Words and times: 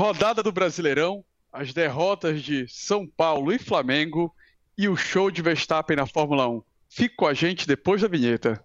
Rodada 0.00 0.42
do 0.42 0.50
Brasileirão, 0.50 1.22
as 1.52 1.74
derrotas 1.74 2.42
de 2.42 2.66
São 2.68 3.06
Paulo 3.06 3.52
e 3.52 3.58
Flamengo 3.58 4.34
e 4.76 4.88
o 4.88 4.96
show 4.96 5.30
de 5.30 5.42
Verstappen 5.42 5.94
na 5.94 6.06
Fórmula 6.06 6.48
1. 6.48 6.62
Fique 6.88 7.16
com 7.16 7.26
a 7.26 7.34
gente 7.34 7.66
depois 7.66 8.00
da 8.00 8.08
vinheta. 8.08 8.64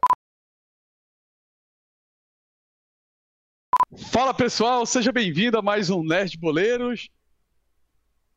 Fala 4.13 4.33
pessoal, 4.33 4.85
seja 4.85 5.11
bem-vindo 5.11 5.57
a 5.57 5.61
mais 5.61 5.89
um 5.89 6.05
Nerd 6.05 6.37
Boleiros. 6.37 7.09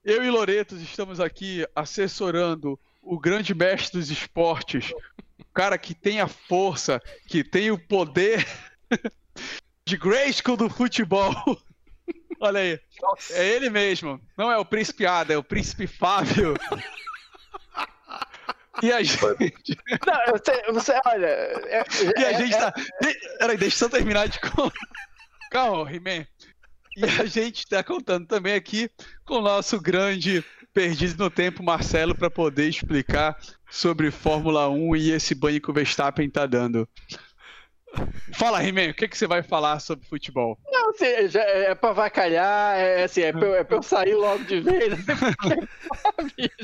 Eu 0.02 0.24
e 0.24 0.28
Loretos 0.28 0.82
estamos 0.82 1.20
aqui 1.20 1.64
assessorando 1.76 2.76
o 3.00 3.16
grande 3.16 3.54
mestre 3.54 4.00
dos 4.00 4.10
esportes, 4.10 4.92
o 5.38 5.44
cara 5.54 5.78
que 5.78 5.94
tem 5.94 6.20
a 6.20 6.26
força, 6.26 7.00
que 7.28 7.44
tem 7.44 7.70
o 7.70 7.78
poder 7.78 8.44
de 9.86 9.96
Grayskull 9.96 10.56
do 10.56 10.68
futebol. 10.68 11.32
Olha 12.40 12.60
aí, 12.60 12.80
é 13.32 13.48
ele 13.48 13.68
mesmo. 13.68 14.20
Não 14.36 14.50
é 14.50 14.56
o 14.56 14.64
Príncipe 14.64 15.04
Ada, 15.04 15.34
é 15.34 15.36
o 15.36 15.42
Príncipe 15.42 15.86
Fábio. 15.86 16.54
E 18.82 18.92
a 18.92 19.02
gente. 19.02 19.20
Não, 20.06 20.38
você, 20.38 20.72
você 20.72 21.00
olha. 21.04 21.26
É, 21.26 21.84
e 22.16 22.24
a 22.24 22.30
é, 22.30 22.38
gente 22.38 22.52
tá. 22.52 22.72
Peraí, 23.38 23.56
deixa 23.56 23.74
eu 23.74 23.78
só 23.78 23.88
terminar 23.88 24.28
de 24.28 24.38
contar. 24.40 24.78
Calma, 25.50 25.92
He-Man. 25.92 26.26
E 26.96 27.04
a 27.04 27.24
gente 27.26 27.66
tá 27.66 27.82
contando 27.82 28.26
também 28.26 28.54
aqui 28.54 28.90
com 29.24 29.36
o 29.36 29.42
nosso 29.42 29.80
grande 29.80 30.44
perdido 30.72 31.24
no 31.24 31.30
tempo, 31.30 31.62
Marcelo, 31.62 32.14
para 32.14 32.30
poder 32.30 32.68
explicar 32.68 33.36
sobre 33.68 34.10
Fórmula 34.10 34.68
1 34.68 34.96
e 34.96 35.10
esse 35.10 35.34
banho 35.34 35.60
que 35.60 35.70
o 35.70 35.74
Verstappen 35.74 36.28
tá 36.30 36.46
dando. 36.46 36.88
Fala, 38.34 38.62
He-Man, 38.62 38.90
o 38.90 38.94
que, 38.94 39.08
que 39.08 39.16
você 39.18 39.26
vai 39.26 39.42
falar 39.42 39.80
sobre 39.80 40.06
futebol? 40.06 40.58
Não, 40.70 40.90
assim, 40.90 41.28
já 41.28 41.40
é 41.42 41.74
pra 41.74 41.92
vacalhar, 41.92 42.76
é, 42.78 43.04
assim, 43.04 43.22
é, 43.22 43.32
pra, 43.32 43.46
eu- 43.46 43.54
é 43.54 43.64
pra 43.64 43.76
eu 43.78 43.82
sair 43.82 44.14
logo 44.14 44.44
de 44.44 44.60
vez. 44.60 44.92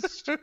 Assim. 0.04 0.36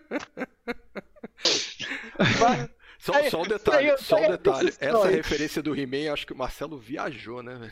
Vai- 2.39 2.69
Só, 2.99 3.13
Aí- 3.15 3.29
só 3.31 3.41
um 3.41 3.47
detalhe, 3.47 3.89
aí- 3.91 3.97
só 3.97 4.15
um 4.17 4.29
detalhe. 4.29 4.73
Essa 4.79 5.07
referência 5.07 5.61
do 5.63 5.75
He-Man, 5.75 6.13
acho 6.13 6.25
que 6.27 6.33
o 6.33 6.37
Marcelo 6.37 6.77
viajou, 6.77 7.41
né? 7.41 7.55
velho? 7.55 7.71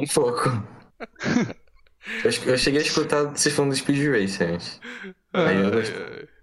Um 0.00 0.06
pouco. 0.06 0.48
Eu, 2.24 2.28
acho 2.28 2.40
que- 2.40 2.48
eu 2.48 2.56
cheguei 2.56 2.80
a 2.80 2.82
escutar 2.84 3.24
vocês 3.24 3.54
falando 3.54 3.72
do 3.72 3.76
Speed 3.76 3.98
Racer 4.08 4.48
antes. 4.54 4.80
Aí 5.34 5.56
eu- 5.56 5.78
É. 5.78 6.37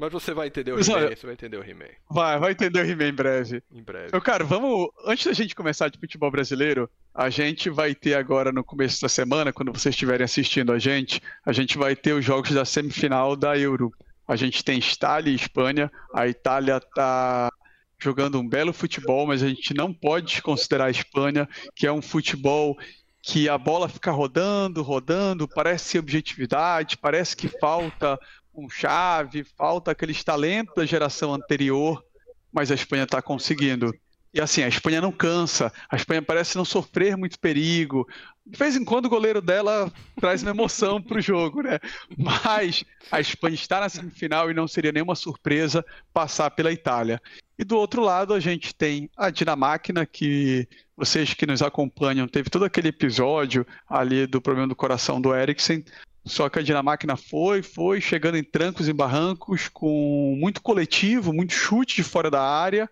Mas 0.00 0.10
você 0.10 0.32
vai 0.32 0.46
entender 0.46 0.72
o 0.72 0.80
He-Man, 0.80 1.14
você 1.14 1.26
vai 1.26 1.34
entender 1.34 1.58
o 1.58 1.62
He-Man 1.62 1.90
Vai, 2.10 2.38
vai 2.38 2.52
entender 2.52 2.80
o 2.80 2.90
He-Man 2.90 3.08
em 3.08 3.14
breve. 3.14 3.62
em 3.70 3.82
breve. 3.82 4.08
Meu 4.10 4.22
cara, 4.22 4.42
vamos. 4.42 4.88
Antes 5.04 5.26
da 5.26 5.34
gente 5.34 5.54
começar 5.54 5.90
de 5.90 5.98
futebol 5.98 6.30
brasileiro, 6.30 6.88
a 7.14 7.28
gente 7.28 7.68
vai 7.68 7.94
ter 7.94 8.14
agora 8.14 8.50
no 8.50 8.64
começo 8.64 9.02
da 9.02 9.10
semana, 9.10 9.52
quando 9.52 9.70
vocês 9.70 9.94
estiverem 9.94 10.24
assistindo 10.24 10.72
a 10.72 10.78
gente, 10.78 11.20
a 11.44 11.52
gente 11.52 11.76
vai 11.76 11.94
ter 11.94 12.14
os 12.14 12.24
jogos 12.24 12.50
da 12.52 12.64
semifinal 12.64 13.36
da 13.36 13.58
Euro. 13.58 13.92
A 14.26 14.36
gente 14.36 14.64
tem 14.64 14.78
Itália 14.78 15.30
e 15.30 15.34
Espanha. 15.34 15.92
A 16.14 16.26
Itália 16.26 16.80
tá 16.80 17.50
jogando 17.98 18.40
um 18.40 18.48
belo 18.48 18.72
futebol, 18.72 19.26
mas 19.26 19.42
a 19.42 19.48
gente 19.48 19.74
não 19.74 19.92
pode 19.92 20.28
desconsiderar 20.28 20.86
a 20.86 20.90
Espanha, 20.90 21.46
que 21.76 21.86
é 21.86 21.92
um 21.92 22.00
futebol 22.00 22.74
que 23.22 23.50
a 23.50 23.58
bola 23.58 23.86
fica 23.86 24.10
rodando, 24.10 24.82
rodando, 24.82 25.46
parece 25.46 25.98
objetividade, 25.98 26.96
parece 26.96 27.36
que 27.36 27.48
falta 27.48 28.18
um 28.54 28.68
chave, 28.68 29.44
falta 29.44 29.90
aqueles 29.90 30.22
talentos 30.22 30.74
da 30.74 30.84
geração 30.84 31.34
anterior, 31.34 32.04
mas 32.52 32.70
a 32.70 32.74
Espanha 32.74 33.04
está 33.04 33.22
conseguindo. 33.22 33.94
E 34.32 34.40
assim, 34.40 34.62
a 34.62 34.68
Espanha 34.68 35.00
não 35.00 35.10
cansa, 35.10 35.72
a 35.88 35.96
Espanha 35.96 36.22
parece 36.22 36.56
não 36.56 36.64
sofrer 36.64 37.16
muito 37.16 37.38
perigo. 37.38 38.06
De 38.46 38.56
vez 38.56 38.76
em 38.76 38.84
quando 38.84 39.06
o 39.06 39.10
goleiro 39.10 39.40
dela 39.40 39.92
traz 40.20 40.42
uma 40.42 40.52
emoção 40.52 41.02
para 41.02 41.18
o 41.18 41.22
jogo, 41.22 41.62
né? 41.62 41.78
Mas 42.16 42.84
a 43.10 43.20
Espanha 43.20 43.54
está 43.54 43.80
na 43.80 43.88
semifinal 43.88 44.50
e 44.50 44.54
não 44.54 44.68
seria 44.68 44.92
nenhuma 44.92 45.16
surpresa 45.16 45.84
passar 46.12 46.50
pela 46.50 46.72
Itália. 46.72 47.20
E 47.58 47.64
do 47.64 47.76
outro 47.76 48.02
lado, 48.02 48.32
a 48.32 48.40
gente 48.40 48.74
tem 48.74 49.10
a 49.16 49.30
Dinamarca, 49.30 50.06
que 50.06 50.66
vocês 50.96 51.34
que 51.34 51.46
nos 51.46 51.60
acompanham, 51.60 52.28
teve 52.28 52.48
todo 52.48 52.64
aquele 52.64 52.88
episódio 52.88 53.66
ali 53.88 54.26
do 54.26 54.40
problema 54.40 54.68
do 54.68 54.76
coração 54.76 55.20
do 55.20 55.34
Eriksen. 55.34 55.84
Só 56.24 56.48
que 56.48 56.58
a 56.58 56.62
Dinamarca 56.62 57.16
foi, 57.16 57.62
foi, 57.62 58.00
chegando 58.00 58.36
em 58.36 58.44
trancos 58.44 58.88
e 58.88 58.92
barrancos, 58.92 59.68
com 59.68 60.36
muito 60.38 60.60
coletivo, 60.62 61.32
muito 61.32 61.52
chute 61.52 61.96
de 61.96 62.02
fora 62.02 62.30
da 62.30 62.42
área. 62.42 62.88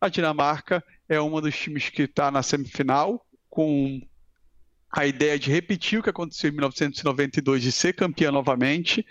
A 0.00 0.08
Dinamarca 0.08 0.84
é 1.08 1.20
uma 1.20 1.40
dos 1.40 1.56
times 1.56 1.88
que 1.88 2.02
está 2.02 2.30
na 2.30 2.42
semifinal, 2.42 3.24
com 3.48 4.00
a 4.90 5.06
ideia 5.06 5.38
de 5.38 5.50
repetir 5.50 6.00
o 6.00 6.02
que 6.02 6.10
aconteceu 6.10 6.50
em 6.50 6.52
1992, 6.52 7.62
de 7.62 7.72
ser 7.72 7.94
campeã 7.94 8.30
novamente. 8.30 9.06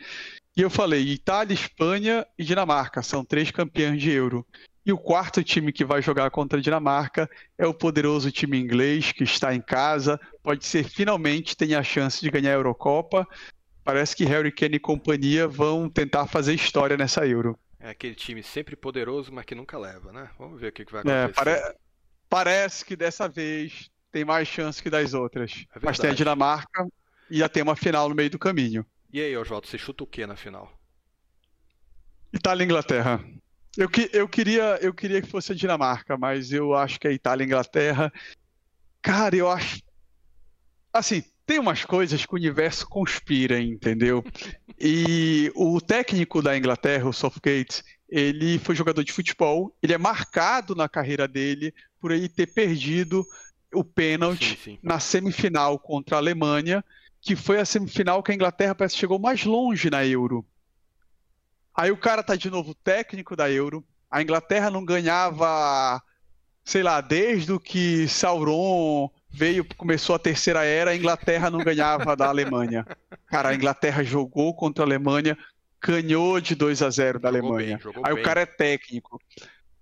E 0.55 0.61
eu 0.61 0.69
falei, 0.69 1.01
Itália, 1.07 1.53
Espanha 1.53 2.25
e 2.37 2.43
Dinamarca 2.43 3.01
são 3.01 3.23
três 3.23 3.51
campeãs 3.51 3.99
de 3.99 4.11
Euro. 4.11 4.45
E 4.85 4.91
o 4.91 4.97
quarto 4.97 5.43
time 5.43 5.71
que 5.71 5.85
vai 5.85 6.01
jogar 6.01 6.29
contra 6.31 6.59
a 6.59 6.61
Dinamarca 6.61 7.29
é 7.57 7.65
o 7.65 7.73
poderoso 7.73 8.31
time 8.31 8.59
inglês, 8.59 9.11
que 9.11 9.23
está 9.23 9.55
em 9.55 9.61
casa, 9.61 10.19
pode 10.43 10.65
ser 10.65 10.83
finalmente 10.83 11.55
tenha 11.55 11.79
a 11.79 11.83
chance 11.83 12.19
de 12.19 12.29
ganhar 12.29 12.51
a 12.51 12.55
Eurocopa. 12.55 13.27
Parece 13.83 14.15
que 14.15 14.25
Harry 14.25 14.51
Kane 14.51 14.75
e 14.75 14.79
companhia 14.79 15.47
vão 15.47 15.89
tentar 15.89 16.27
fazer 16.27 16.53
história 16.53 16.95
nessa 16.95 17.25
Euro. 17.25 17.57
É 17.79 17.89
aquele 17.89 18.13
time 18.13 18.43
sempre 18.43 18.75
poderoso, 18.75 19.31
mas 19.33 19.43
que 19.45 19.55
nunca 19.55 19.77
leva, 19.77 20.11
né? 20.11 20.29
Vamos 20.37 20.59
ver 20.61 20.67
o 20.67 20.71
que, 20.71 20.85
que 20.85 20.91
vai 20.91 21.01
É, 21.05 21.23
acontecer. 21.23 21.33
pare- 21.33 21.75
Parece 22.29 22.85
que 22.85 22.95
dessa 22.95 23.27
vez 23.27 23.89
tem 24.11 24.23
mais 24.23 24.47
chance 24.47 24.81
que 24.81 24.89
das 24.89 25.13
outras. 25.13 25.65
É 25.75 25.79
Mas 25.83 25.97
tem 25.97 26.11
a. 26.11 26.13
Dinamarca 26.13 26.87
e 27.29 27.39
já 27.39 27.49
tem 27.49 27.63
uma 27.63 27.75
final 27.75 28.07
no 28.07 28.15
meio 28.15 28.29
do 28.29 28.39
caminho. 28.39 28.85
E 29.11 29.19
aí, 29.19 29.35
Oswaldo, 29.35 29.67
você 29.67 29.77
chuta 29.77 30.03
o 30.03 30.07
que 30.07 30.25
na 30.25 30.35
final? 30.37 30.71
Itália 32.31 32.63
e 32.63 32.65
Inglaterra. 32.65 33.19
Eu, 33.77 33.89
que, 33.89 34.09
eu, 34.13 34.27
queria, 34.29 34.77
eu 34.81 34.93
queria 34.93 35.21
que 35.21 35.27
fosse 35.27 35.51
a 35.51 35.55
Dinamarca, 35.55 36.17
mas 36.17 36.51
eu 36.53 36.73
acho 36.73 36.99
que 36.99 37.07
é 37.07 37.11
Itália 37.11 37.43
e 37.43 37.47
Inglaterra. 37.47 38.13
Cara, 39.01 39.35
eu 39.35 39.49
acho. 39.49 39.81
Assim, 40.93 41.23
tem 41.45 41.59
umas 41.59 41.83
coisas 41.83 42.25
que 42.25 42.33
o 42.33 42.37
universo 42.37 42.87
conspira, 42.87 43.59
entendeu? 43.59 44.23
E 44.79 45.51
o 45.55 45.79
técnico 45.81 46.41
da 46.41 46.57
Inglaterra, 46.57 47.07
o 47.09 47.13
Southgate, 47.13 47.83
ele 48.09 48.59
foi 48.59 48.75
jogador 48.75 49.03
de 49.03 49.11
futebol. 49.11 49.75
Ele 49.81 49.93
é 49.93 49.97
marcado 49.97 50.75
na 50.75 50.89
carreira 50.89 51.27
dele 51.27 51.73
por 51.99 52.11
ele 52.11 52.27
ter 52.27 52.47
perdido 52.47 53.25
o 53.73 53.83
pênalti 53.83 54.49
Sim, 54.49 54.71
sim. 54.71 54.79
na 54.83 54.99
semifinal 54.99 55.79
contra 55.79 56.17
a 56.17 56.19
Alemanha, 56.19 56.83
que 57.21 57.35
foi 57.35 57.59
a 57.59 57.65
semifinal 57.65 58.21
que 58.21 58.31
a 58.31 58.35
Inglaterra 58.35 58.75
parece 58.75 58.95
que 58.95 58.99
chegou 58.99 59.19
mais 59.19 59.45
longe 59.45 59.89
na 59.89 60.05
Euro. 60.05 60.45
Aí 61.73 61.89
o 61.89 61.97
cara 61.97 62.21
tá 62.21 62.35
de 62.35 62.49
novo 62.49 62.75
técnico 62.75 63.35
da 63.35 63.49
Euro. 63.49 63.83
A 64.09 64.21
Inglaterra 64.21 64.69
não 64.69 64.83
ganhava, 64.83 66.01
sei 66.65 66.83
lá, 66.83 66.99
desde 66.99 67.53
o 67.53 67.59
que 67.59 68.07
Sauron 68.09 69.09
veio, 69.31 69.65
começou 69.77 70.15
a 70.15 70.19
terceira 70.19 70.63
era, 70.63 70.91
a 70.91 70.95
Inglaterra 70.95 71.49
não 71.49 71.59
ganhava 71.59 72.15
da 72.15 72.27
Alemanha. 72.27 72.85
Cara, 73.27 73.49
a 73.49 73.55
Inglaterra 73.55 74.03
jogou 74.03 74.53
contra 74.53 74.83
a 74.83 74.87
Alemanha, 74.87 75.37
ganhou 75.81 76.39
de 76.41 76.53
2 76.55 76.81
a 76.81 76.89
0 76.89 77.19
da 77.19 77.31
Jogou 77.31 77.53
Alemanha. 77.53 77.79
bem, 77.83 77.93
Aí 78.03 78.13
bem. 78.13 78.21
o 78.21 78.25
cara 78.25 78.41
é 78.41 78.45
técnico. 78.45 79.19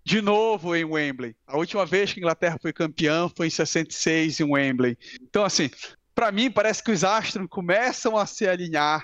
De 0.03 0.21
novo 0.21 0.75
em 0.75 0.85
Wembley. 0.85 1.35
A 1.45 1.57
última 1.57 1.85
vez 1.85 2.11
que 2.13 2.19
a 2.19 2.21
Inglaterra 2.21 2.57
foi 2.61 2.71
campeã 2.73 3.29
foi 3.35 3.47
em 3.47 3.51
66 3.51 4.39
em 4.39 4.43
Wembley. 4.43 4.97
Então, 5.21 5.43
assim, 5.43 5.69
para 6.15 6.31
mim 6.31 6.49
parece 6.49 6.83
que 6.83 6.91
os 6.91 7.03
astros 7.03 7.47
começam 7.49 8.17
a 8.17 8.25
se 8.25 8.47
alinhar 8.47 9.03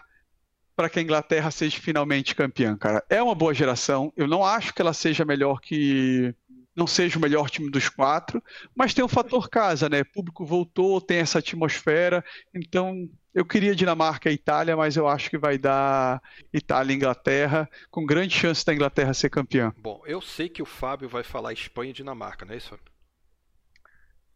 para 0.75 0.89
que 0.89 0.99
a 0.99 1.01
Inglaterra 1.01 1.51
seja 1.51 1.79
finalmente 1.79 2.35
campeã, 2.35 2.75
cara. 2.75 3.03
É 3.09 3.21
uma 3.21 3.35
boa 3.35 3.53
geração. 3.53 4.11
Eu 4.17 4.27
não 4.27 4.43
acho 4.43 4.73
que 4.73 4.81
ela 4.81 4.93
seja 4.93 5.23
melhor 5.23 5.61
que. 5.61 6.33
Não 6.75 6.85
seja 6.85 7.17
o 7.17 7.21
melhor 7.21 7.49
time 7.49 7.71
dos 7.71 7.87
quatro, 7.87 8.43
mas 8.75 8.93
tem 8.93 9.03
o 9.03 9.07
fator 9.07 9.49
casa, 9.49 9.87
né? 9.87 10.01
O 10.01 10.11
público 10.11 10.45
voltou, 10.45 10.99
tem 10.99 11.19
essa 11.19 11.39
atmosfera. 11.39 12.21
Então, 12.53 13.07
eu 13.33 13.45
queria 13.45 13.73
Dinamarca 13.73 14.29
e 14.29 14.33
Itália, 14.33 14.75
mas 14.75 14.97
eu 14.97 15.07
acho 15.07 15.29
que 15.29 15.37
vai 15.37 15.57
dar 15.57 16.21
Itália 16.53 16.91
e 16.91 16.95
Inglaterra, 16.97 17.69
com 17.89 18.05
grande 18.05 18.35
chance 18.37 18.65
da 18.65 18.73
Inglaterra 18.73 19.13
ser 19.13 19.29
campeã. 19.29 19.73
Bom, 19.77 20.01
eu 20.05 20.19
sei 20.19 20.49
que 20.49 20.61
o 20.61 20.65
Fábio 20.65 21.07
vai 21.07 21.23
falar 21.23 21.53
Espanha 21.53 21.91
e 21.91 21.93
Dinamarca, 21.93 22.45
não 22.45 22.53
é 22.53 22.57
isso? 22.57 22.69
Fábio? 22.71 22.85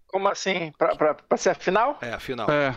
Como 0.08 0.28
assim? 0.30 0.72
Pra, 0.78 0.96
pra, 0.96 1.14
pra 1.16 1.38
ser 1.38 1.50
a 1.50 1.56
final? 1.56 2.00
É, 2.02 2.14
a 2.14 2.20
final. 2.20 2.50
É, 2.50 2.74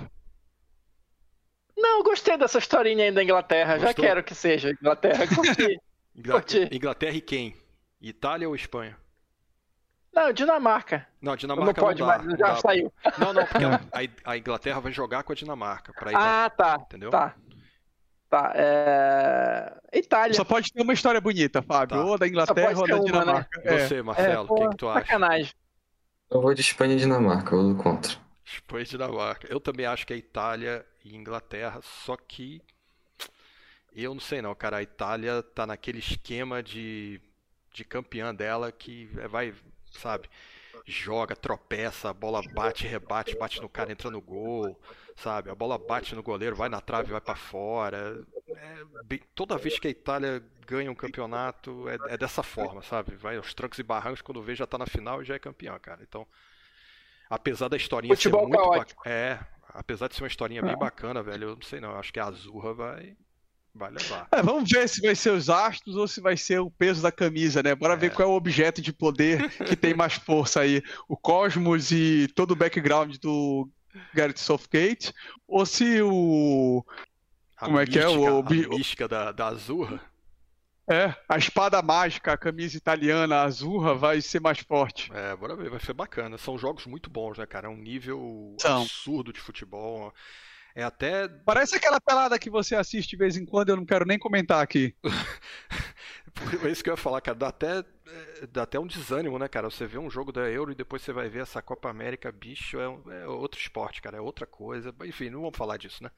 Não, 1.77 2.03
gostei 2.03 2.37
dessa 2.37 2.59
historinha 2.59 3.05
aí 3.05 3.13
da 3.13 3.23
Inglaterra. 3.23 3.79
Já 3.79 3.87
Gostou? 3.87 4.05
quero 4.05 4.23
que 4.25 4.35
seja 4.35 4.71
Inglaterra. 4.73 5.25
Curti. 5.35 5.79
Ingla- 6.17 6.35
Curti. 6.35 6.69
Inglaterra 6.73 7.15
e 7.17 7.21
quem? 7.21 7.57
Itália 8.01 8.49
ou 8.49 8.55
Espanha? 8.55 8.97
Não, 10.15 10.33
Dinamarca. 10.33 11.07
Não, 11.21 11.33
Não 11.33 11.37
Dinamarca 11.37 11.81
pode 11.81 12.01
não 12.01 12.07
dá. 12.07 12.19
mais, 12.19 12.29
não 12.29 12.37
já 12.37 12.47
dá. 12.49 12.57
saiu. 12.57 12.93
Não, 13.19 13.33
não, 13.33 13.47
porque 13.47 13.65
a, 14.25 14.31
a 14.33 14.37
Inglaterra 14.37 14.81
vai 14.81 14.93
jogar 14.93 15.23
com 15.23 15.33
a 15.33 15.35
Dinamarca 15.35 15.93
pra 15.93 16.11
ir 16.11 16.15
pra... 16.15 16.45
Ah, 16.45 16.51
tá. 16.51 16.79
Entendeu? 16.81 17.11
Tá. 17.11 17.35
Tá. 18.29 18.53
É... 18.55 19.75
Itália. 19.93 20.35
só 20.35 20.45
pode 20.45 20.73
ter 20.73 20.83
uma 20.83 20.93
história 20.93 21.21
bonita, 21.21 21.61
Fábio. 21.63 21.99
Tá. 21.99 22.05
ou 22.05 22.19
da 22.19 22.27
Inglaterra 22.27 22.79
ou 22.79 22.87
da 22.87 22.97
uma, 22.97 23.05
né? 23.05 23.11
Dinamarca. 23.11 23.61
É. 23.63 23.79
Você, 23.79 24.03
Marcelo, 24.03 24.45
o 24.45 24.47
pô, 24.47 24.55
que, 24.55 24.69
que 24.69 24.77
tu 24.77 24.89
acha? 24.89 25.01
Sacanagem. 25.01 25.53
Eu 26.31 26.41
vou 26.41 26.55
de 26.55 26.61
Espanha 26.63 26.95
e 26.95 26.99
Dinamarca, 26.99 27.55
eu 27.55 27.63
vou 27.63 27.75
do 27.75 27.83
contra. 27.83 28.13
Espanha 28.45 28.85
e 28.85 28.89
Dinamarca. 28.89 29.47
Eu 29.51 29.61
também 29.61 29.85
acho 29.85 30.07
que 30.07 30.15
é 30.15 30.17
Itália 30.17 30.85
e 31.05 31.15
Inglaterra, 31.15 31.81
só 31.83 32.17
que 32.17 32.63
eu 33.95 34.15
não 34.15 34.21
sei 34.21 34.41
não, 34.41 34.55
cara. 34.55 34.79
A 34.79 34.83
Itália 34.83 35.43
tá 35.43 35.67
naquele 35.67 35.99
esquema 35.99 36.63
de, 36.63 37.21
de 37.73 37.85
campeã 37.85 38.35
dela 38.35 38.73
que 38.73 39.07
vai, 39.31 39.53
sabe, 39.99 40.29
joga, 40.87 41.37
tropeça, 41.37 42.11
a 42.11 42.15
bola 42.15 42.43
bate, 42.55 42.87
rebate, 42.87 43.37
bate 43.37 43.61
no 43.61 43.69
cara, 43.69 43.93
entra 43.93 44.11
no 44.11 44.21
gol, 44.21 44.79
sabe? 45.17 45.51
A 45.51 45.55
bola 45.55 45.79
bate 45.79 46.15
no 46.15 46.23
goleiro, 46.23 46.57
vai 46.57 46.69
na 46.69 46.81
trave, 46.81 47.13
vai 47.13 47.21
para 47.21 47.37
fora. 47.37 48.25
É, 48.49 48.85
bem, 49.05 49.21
toda 49.35 49.59
vez 49.59 49.79
que 49.79 49.87
a 49.87 49.91
Itália 49.91 50.43
ganha 50.67 50.91
um 50.91 50.95
campeonato 50.95 51.89
é, 51.89 52.15
é, 52.15 52.17
dessa 52.17 52.43
forma, 52.43 52.83
sabe? 52.83 53.15
Vai 53.15 53.37
aos 53.37 53.55
trancos 53.55 53.79
e 53.79 53.83
barrancos, 53.83 54.23
quando 54.23 54.43
vê 54.43 54.55
já 54.55 54.67
tá 54.67 54.79
na 54.79 54.87
final 54.87 55.23
e 55.23 55.25
já 55.25 55.35
é 55.35 55.39
campeão, 55.39 55.79
cara. 55.79 56.03
Então, 56.03 56.27
apesar 57.29 57.69
da 57.69 57.77
historinha 57.77 58.15
Futebol 58.15 58.43
ser 58.43 58.49
muito 58.49 58.71
bacana, 58.71 59.03
é, 59.05 59.39
apesar 59.69 60.09
de 60.09 60.15
ser 60.15 60.23
uma 60.23 60.29
historinha 60.29 60.63
bem 60.63 60.77
bacana, 60.77 61.23
velho, 61.23 61.51
eu 61.51 61.55
não 61.57 61.63
sei 61.63 61.81
não, 61.81 61.99
acho 61.99 62.13
que 62.13 62.21
a 62.21 62.27
Azurra 62.27 62.75
vai 62.75 63.17
vai 63.75 63.91
levar. 63.91 64.29
É, 64.33 64.43
vamos 64.43 64.69
ver 64.71 64.89
se 64.89 65.01
vai 65.01 65.15
ser 65.15 65.31
os 65.31 65.49
astros 65.49 65.97
ou 65.97 66.07
se 66.07 66.21
vai 66.21 66.37
ser 66.37 66.61
o 66.61 66.71
peso 66.71 67.03
da 67.03 67.11
camisa, 67.13 67.63
né? 67.63 67.75
Bora 67.75 67.95
É. 67.95 67.97
ver 67.97 68.13
qual 68.13 68.29
é 68.29 68.31
o 68.33 68.35
objeto 68.37 68.83
de 68.83 68.93
poder 68.93 69.49
que 69.67 69.75
tem 69.77 69.95
mais 69.95 70.15
força 70.15 70.61
aí. 70.61 70.83
O 71.09 71.17
Cosmos 71.17 71.91
e 71.91 72.29
todo 72.35 72.51
o 72.53 72.57
background 72.57 73.17
do 73.17 73.69
Gareth 74.15 74.37
Southgate, 74.39 75.13
ou 75.47 75.65
se 75.67 76.01
o 76.03 76.85
A 77.57 77.67
Como 77.67 77.79
é 77.79 77.87
que 77.87 77.99
é? 77.99 78.07
mística- 78.07 78.33
O- 78.33 78.39
a 78.41 78.77
mística 78.77 79.09
da, 79.09 79.33
da 79.33 79.47
Azurra? 79.49 80.01
é, 80.91 81.15
a 81.29 81.39
espada 81.39 81.81
mágica, 81.81 82.33
a 82.33 82.37
camisa 82.37 82.77
italiana 82.77 83.37
a 83.37 83.43
azurra 83.45 83.95
vai 83.95 84.21
ser 84.21 84.41
mais 84.41 84.59
forte. 84.59 85.11
É, 85.15 85.35
bora 85.37 85.55
ver, 85.55 85.71
vai 85.71 85.79
ser 85.81 85.93
bacana. 85.93 86.37
São 86.37 86.59
jogos 86.59 86.87
muito 86.87 87.09
bons, 87.09 87.39
né, 87.39 87.47
cara? 87.47 87.69
É 87.69 87.71
um 87.71 87.77
nível 87.77 88.57
São. 88.59 88.83
absurdo 88.83 89.33
de 89.33 89.41
futebol. 89.41 90.13
É 90.75 90.83
até. 90.83 91.29
Parece 91.29 91.77
aquela 91.77 92.01
pelada 92.01 92.39
que 92.39 92.49
você 92.51 92.75
assiste 92.75 93.11
de 93.11 93.17
vez 93.17 93.37
em 93.37 93.45
quando, 93.45 93.69
eu 93.71 93.77
não 93.77 93.85
quero 93.85 94.07
nem 94.07 94.19
comentar 94.19 94.63
aqui. 94.63 94.95
É 96.65 96.71
isso 96.71 96.83
que 96.83 96.89
eu 96.91 96.95
ia 96.95 96.97
falar, 96.97 97.21
cara. 97.21 97.37
Dá 97.37 97.49
até, 97.49 97.81
é, 97.81 98.47
dá 98.47 98.63
até 98.63 98.79
um 98.79 98.87
desânimo, 98.87 99.39
né, 99.39 99.49
cara? 99.49 99.69
Você 99.71 99.87
vê 99.87 99.99
um 99.99 100.11
jogo 100.11 100.33
da 100.33 100.49
Euro 100.51 100.73
e 100.73 100.75
depois 100.75 101.03
você 101.03 101.13
vai 101.13 101.29
ver 101.29 101.43
essa 101.43 101.61
Copa 101.61 101.91
América, 101.91 102.33
bicho, 102.33 102.79
é, 102.81 102.89
um- 102.89 103.11
é 103.13 103.27
outro 103.27 103.61
esporte, 103.61 104.01
cara. 104.01 104.17
É 104.17 104.21
outra 104.21 104.47
coisa. 104.47 104.95
Enfim, 105.05 105.31
não 105.31 105.43
vamos 105.43 105.57
falar 105.59 105.77
disso, 105.77 106.03
né? 106.03 106.11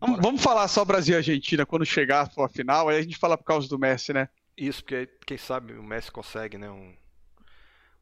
Vamos, 0.00 0.16
Bora. 0.16 0.22
vamos 0.22 0.42
falar 0.42 0.66
só 0.68 0.84
Brasil 0.84 1.14
e 1.14 1.18
Argentina 1.18 1.66
quando 1.66 1.84
chegar 1.86 2.30
a 2.36 2.48
final, 2.48 2.88
aí 2.88 2.98
a 2.98 3.02
gente 3.02 3.18
fala 3.18 3.36
por 3.38 3.44
causa 3.44 3.68
do 3.68 3.78
Messi, 3.78 4.12
né? 4.12 4.28
Isso, 4.56 4.82
porque 4.82 5.06
quem 5.26 5.38
sabe 5.38 5.72
o 5.74 5.82
Messi 5.82 6.10
consegue, 6.12 6.58
né, 6.58 6.70
um, 6.70 6.94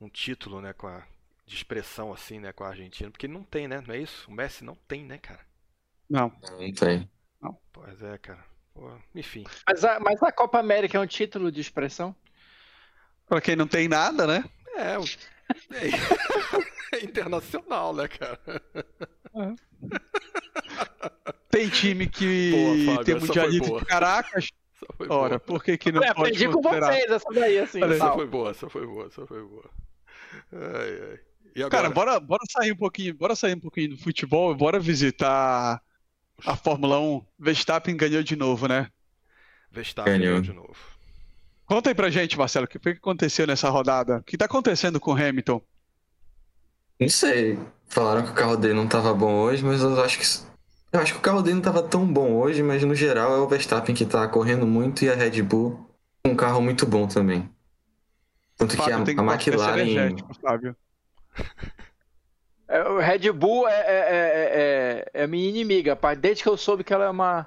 um 0.01 0.09
título, 0.09 0.61
né, 0.61 0.73
com 0.73 0.87
a, 0.87 1.07
de 1.47 1.55
expressão 1.55 2.13
assim, 2.13 2.39
né, 2.41 2.53
com 2.53 2.65
a 2.65 2.69
Argentina. 2.69 3.11
Porque 3.11 3.29
não 3.29 3.45
tem, 3.45 3.69
né? 3.69 3.83
Não 3.87 3.95
é 3.95 3.99
isso? 3.99 4.31
O 4.31 4.35
Messi 4.35 4.65
não 4.65 4.75
tem, 4.75 5.05
né, 5.05 5.19
cara? 5.19 5.46
Não. 6.09 6.33
Não 6.51 6.73
tem. 6.73 7.09
Pois 7.73 8.03
é, 8.03 8.17
cara. 8.19 8.45
Pô, 8.75 8.91
enfim. 9.15 9.45
Mas 9.69 9.85
a, 9.85 10.01
mas 10.01 10.23
a 10.23 10.33
Copa 10.33 10.59
América 10.59 10.99
é 10.99 11.01
um 11.01 11.07
título 11.07 11.51
de 11.53 11.61
expressão? 11.61 12.15
Pra 13.29 13.41
quem 13.41 13.55
não 13.57 13.67
tem 13.67 13.87
nada, 13.89 14.27
né? 14.27 14.45
É, 14.77 14.99
o- 14.99 15.05
é 16.93 17.01
internacional, 17.05 17.95
né, 17.95 18.09
cara? 18.09 18.41
Tem 21.51 21.69
time 21.69 22.07
que 22.07 22.51
Boa, 22.51 22.97
Fábio, 22.97 23.05
tem 23.05 23.67
boa. 23.67 23.81
de 23.81 23.87
Caracas. 23.87 24.49
Ora, 25.09 25.09
boa. 25.09 25.41
por 25.41 25.65
que, 25.65 25.79
que 25.79 25.91
não 25.91 26.03
Eu 26.03 26.15
pode 26.15 26.29
aprendi 26.29 26.47
com 26.49 26.63
considerar? 26.63 26.93
vocês 26.93 27.11
essa 27.11 27.31
daí, 27.33 27.59
assim. 27.59 27.83
Olha, 27.83 27.95
Essa 27.95 28.05
tal. 28.07 28.15
foi 28.15 28.27
boa, 28.27 28.51
essa 28.51 28.69
foi 28.69 28.87
boa, 28.87 29.07
essa 29.07 29.27
foi 29.27 29.43
boa. 29.43 29.71
Ai, 30.53 31.11
ai. 31.11 31.21
E 31.55 31.63
agora? 31.63 31.71
Cara, 31.71 31.91
bora, 31.91 32.21
bora 32.21 32.43
sair 32.51 32.73
um 32.73 32.77
pouquinho, 32.77 33.15
bora 33.15 33.35
sair 33.35 33.55
um 33.55 33.61
pouquinho 33.61 33.91
do 33.91 33.97
futebol 33.97 34.53
e 34.53 34.57
bora 34.57 34.79
visitar 34.79 35.81
a 36.45 36.57
Fórmula 36.57 36.99
1. 37.01 37.23
Verstappen 37.39 37.97
ganhou 37.97 38.23
de 38.23 38.37
novo, 38.37 38.67
né? 38.67 38.89
Verstappen 39.71 40.13
Ganhou. 40.19 40.29
ganhou 40.29 40.41
de 40.41 40.53
novo. 40.53 40.77
Conta 41.65 41.91
aí 41.91 41.95
pra 41.95 42.11
gente, 42.11 42.39
Marcelo, 42.39 42.65
o 42.67 42.69
que 42.69 42.79
foi 42.79 42.93
que 42.93 42.99
aconteceu 42.99 43.47
nessa 43.47 43.69
rodada? 43.69 44.19
O 44.19 44.23
que 44.23 44.37
tá 44.37 44.45
acontecendo 44.45 45.01
com 45.01 45.13
o 45.13 45.15
Hamilton? 45.15 45.61
Não 47.01 47.09
sei. 47.09 47.59
Falaram 47.89 48.25
que 48.25 48.31
o 48.31 48.35
carro 48.35 48.57
dele 48.57 48.75
não 48.75 48.87
tava 48.87 49.13
bom 49.13 49.35
hoje, 49.35 49.65
mas 49.65 49.83
eu 49.83 50.01
acho 50.03 50.19
que. 50.19 50.47
Eu 50.93 51.01
acho 51.01 51.13
que 51.13 51.19
o 51.19 51.23
carro 51.23 51.43
dele 51.43 51.57
não 51.57 51.63
tava 51.63 51.83
tão 51.83 52.07
bom 52.07 52.35
hoje, 52.35 52.63
mas 52.63 52.83
no 52.85 52.95
geral 52.95 53.35
é 53.35 53.39
o 53.39 53.49
Verstappen 53.49 53.95
que 53.95 54.07
tá 54.07 54.27
correndo 54.29 54.67
muito 54.67 55.05
e 55.05 55.11
a 55.11 55.15
Red 55.15 55.43
Bull 55.43 55.91
com 56.25 56.33
um 56.33 56.37
carro 56.37 56.61
muito 56.63 56.87
bom 56.87 57.07
também. 57.07 57.49
Tanto 58.57 58.77
que 58.77 58.83
a, 58.83 58.85
Fábio, 58.85 59.05
que 59.05 59.21
a 59.21 59.35
esse 59.37 59.47
McLaren. 59.47 59.81
energético, 59.83 60.35
Fábio. 60.41 60.77
É, 63.17 63.19
Red 63.19 63.33
Bull 63.33 63.69
é, 63.69 63.73
é, 63.73 63.87
é, 63.87 65.11
é, 65.15 65.23
é 65.23 65.27
minha 65.27 65.49
inimiga, 65.49 65.93
rapaz. 65.93 66.19
Desde 66.19 66.43
que 66.43 66.49
eu 66.49 66.57
soube 66.57 66.85
que 66.85 66.93
ela 66.93 67.07
é 67.07 67.11
uma. 67.11 67.47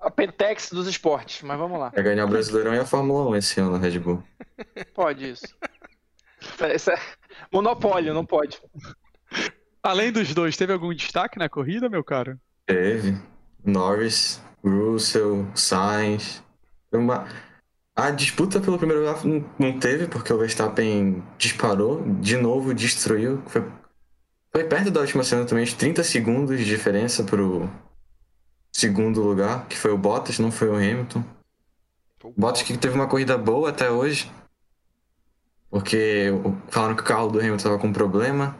A 0.00 0.10
Pentex 0.10 0.70
dos 0.70 0.86
esportes. 0.86 1.42
Mas 1.42 1.58
vamos 1.58 1.78
lá. 1.78 1.90
Vai 1.90 2.02
ganhar 2.02 2.24
o 2.24 2.28
Brasileirão 2.28 2.74
e 2.74 2.78
a 2.78 2.84
Fórmula 2.84 3.28
1 3.30 3.36
esse 3.36 3.60
ano, 3.60 3.78
Red 3.78 3.98
Bull. 3.98 4.22
Pode 4.94 5.30
isso. 5.30 5.46
Isso 6.74 6.90
é 6.90 6.98
monopólio, 7.52 8.14
não 8.14 8.24
pode. 8.24 8.60
Além 9.82 10.10
dos 10.12 10.32
dois, 10.34 10.56
teve 10.56 10.72
algum 10.72 10.92
destaque 10.94 11.38
na 11.38 11.48
corrida, 11.48 11.88
meu 11.88 12.02
caro? 12.02 12.38
Teve. 12.66 13.16
Norris, 13.64 14.40
Russell, 14.64 15.46
Sainz. 15.54 16.42
Uma... 16.92 17.26
A 17.94 18.10
disputa 18.10 18.60
pelo 18.60 18.78
primeiro 18.78 19.02
lugar 19.04 19.24
não- 19.24 19.44
não 19.58 19.78
teve, 19.78 20.06
porque 20.06 20.32
o 20.32 20.38
Verstappen 20.38 21.22
disparou, 21.38 22.02
de 22.20 22.36
novo 22.36 22.74
destruiu. 22.74 23.42
Foi, 23.46 23.64
foi 24.56 24.64
perto 24.64 24.90
da 24.90 25.00
última 25.02 25.22
cena 25.22 25.44
também, 25.44 25.64
uns 25.64 25.74
30 25.74 26.02
segundos 26.02 26.56
de 26.56 26.64
diferença 26.64 27.22
pro 27.22 27.68
segundo 28.72 29.20
lugar, 29.22 29.66
que 29.68 29.76
foi 29.76 29.90
o 29.90 29.98
Bottas, 29.98 30.38
não 30.38 30.50
foi 30.50 30.68
o 30.70 30.74
Hamilton. 30.76 31.22
O 32.24 32.32
Bottas 32.34 32.62
que 32.62 32.74
teve 32.78 32.94
uma 32.94 33.06
corrida 33.06 33.36
boa 33.36 33.68
até 33.68 33.90
hoje, 33.90 34.32
porque 35.68 36.28
falaram 36.70 36.96
que 36.96 37.02
o 37.02 37.04
carro 37.04 37.28
do 37.28 37.38
Hamilton 37.38 37.56
estava 37.56 37.78
com 37.78 37.92
problema, 37.92 38.56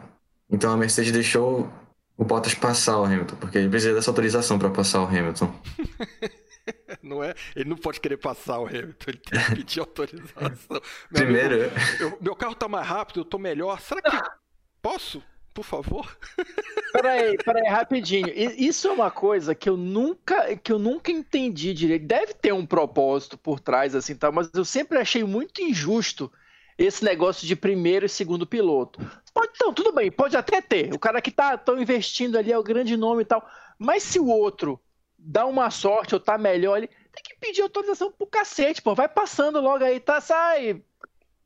então 0.47 0.71
a 0.71 0.77
Mercedes 0.77 1.11
deixou 1.11 1.67
o 2.15 2.23
Bottas 2.23 2.53
passar 2.53 2.99
o 2.99 3.03
Hamilton, 3.03 3.35
porque 3.37 3.57
ele 3.57 3.69
precisa 3.69 3.95
dessa 3.95 4.11
autorização 4.11 4.59
para 4.59 4.69
passar 4.69 5.01
o 5.01 5.05
Hamilton. 5.07 5.51
Não 7.01 7.23
é? 7.23 7.33
Ele 7.55 7.69
não 7.69 7.77
pode 7.77 7.99
querer 7.99 8.17
passar 8.17 8.59
o 8.59 8.67
Hamilton, 8.67 9.05
ele 9.07 9.17
tem 9.17 9.39
que 9.41 9.55
pedir 9.55 9.79
autorização. 9.79 10.51
Primeiro, 11.11 11.55
amigo, 11.55 11.73
eu- 11.99 12.17
meu 12.21 12.35
carro 12.35 12.53
tá 12.53 12.67
mais 12.67 12.85
rápido, 12.85 13.21
eu 13.21 13.25
tô 13.25 13.39
melhor. 13.39 13.79
Será 13.81 13.99
que 14.01 14.29
posso? 14.79 15.23
Por 15.57 15.63
favor? 15.63 16.17
Peraí, 16.93 17.35
peraí, 17.37 17.67
rapidinho. 17.67 18.27
Isso 18.29 18.87
é 18.87 18.91
uma 18.91 19.09
coisa 19.09 19.55
que 19.55 19.67
eu 19.67 19.75
nunca, 19.75 20.55
que 20.55 20.71
eu 20.71 20.77
nunca 20.77 21.11
entendi 21.11 21.73
direito. 21.73 22.05
Deve 22.05 22.33
ter 22.33 22.53
um 22.53 22.65
propósito 22.65 23.37
por 23.37 23.59
trás, 23.59 23.95
assim, 23.95 24.15
tal, 24.15 24.31
mas 24.31 24.49
eu 24.53 24.63
sempre 24.63 24.99
achei 24.99 25.23
muito 25.23 25.61
injusto 25.61 26.31
esse 26.77 27.03
negócio 27.03 27.45
de 27.45 27.55
primeiro 27.55 28.05
e 28.05 28.09
segundo 28.09 28.45
piloto. 28.45 28.99
Pode, 29.33 29.51
então, 29.55 29.73
tudo 29.73 29.91
bem, 29.91 30.11
pode 30.11 30.37
até 30.37 30.61
ter. 30.61 30.93
O 30.93 30.99
cara 30.99 31.21
que 31.21 31.31
tá 31.31 31.57
tão 31.57 31.79
investindo 31.79 32.37
ali 32.37 32.51
é 32.51 32.57
o 32.57 32.63
grande 32.63 32.95
nome 32.95 33.23
e 33.23 33.25
tal. 33.25 33.47
Mas 33.79 34.03
se 34.03 34.19
o 34.19 34.27
outro 34.27 34.79
dá 35.17 35.45
uma 35.45 35.71
sorte 35.71 36.13
ou 36.13 36.19
tá 36.19 36.37
melhor 36.37 36.75
ali, 36.75 36.87
tem 36.87 37.23
que 37.23 37.35
pedir 37.39 37.61
autorização 37.63 38.11
pro 38.11 38.27
cacete, 38.27 38.81
pô. 38.81 38.93
Vai 38.93 39.09
passando 39.09 39.59
logo 39.59 39.83
aí, 39.83 39.99
tá? 39.99 40.21
Sai. 40.21 40.81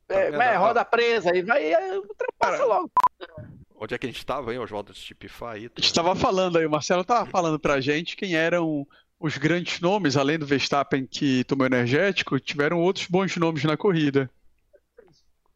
É, 0.08 0.26
vendo? 0.26 0.36
vai, 0.36 0.56
Ó. 0.56 0.60
roda 0.60 0.84
presa 0.84 1.32
aí, 1.32 1.42
vai, 1.42 1.72
é, 1.72 1.98
ultrapassa 1.98 2.64
logo. 2.64 2.90
Onde 3.82 3.94
é 3.94 3.98
que 3.98 4.06
a 4.06 4.08
gente 4.08 4.24
tava, 4.24 4.52
hein, 4.52 4.60
Oswaldo? 4.60 4.92
De 4.92 5.00
tipifar 5.00 5.54
aí. 5.54 5.68
A 5.76 5.80
gente 5.80 5.92
tava 5.92 6.14
falando 6.14 6.56
aí, 6.56 6.64
o 6.64 6.70
Marcelo 6.70 7.02
tava 7.02 7.28
falando 7.28 7.58
pra 7.58 7.80
gente 7.80 8.14
quem 8.14 8.36
eram 8.36 8.86
os 9.18 9.36
grandes 9.36 9.80
nomes, 9.80 10.16
além 10.16 10.38
do 10.38 10.46
Verstappen 10.46 11.04
que 11.04 11.42
tomou 11.42 11.66
energético, 11.66 12.38
tiveram 12.38 12.78
outros 12.78 13.08
bons 13.08 13.36
nomes 13.36 13.64
na 13.64 13.76
corrida. 13.76 14.30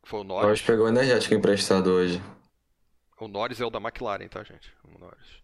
Foi 0.03 0.19
o 0.19 0.23
o 0.23 0.25
Norris. 0.25 0.43
Norris 0.43 0.63
pegou 0.63 0.87
o 0.87 0.89
energético 0.89 1.35
emprestado 1.35 1.87
hoje. 1.87 2.21
O 3.21 3.29
Norris 3.29 3.61
é 3.61 3.65
o 3.65 3.71
da 3.71 3.79
McLaren, 3.79 4.27
tá, 4.27 4.43
gente? 4.43 4.73
O 4.83 4.99
Norris. 4.99 5.41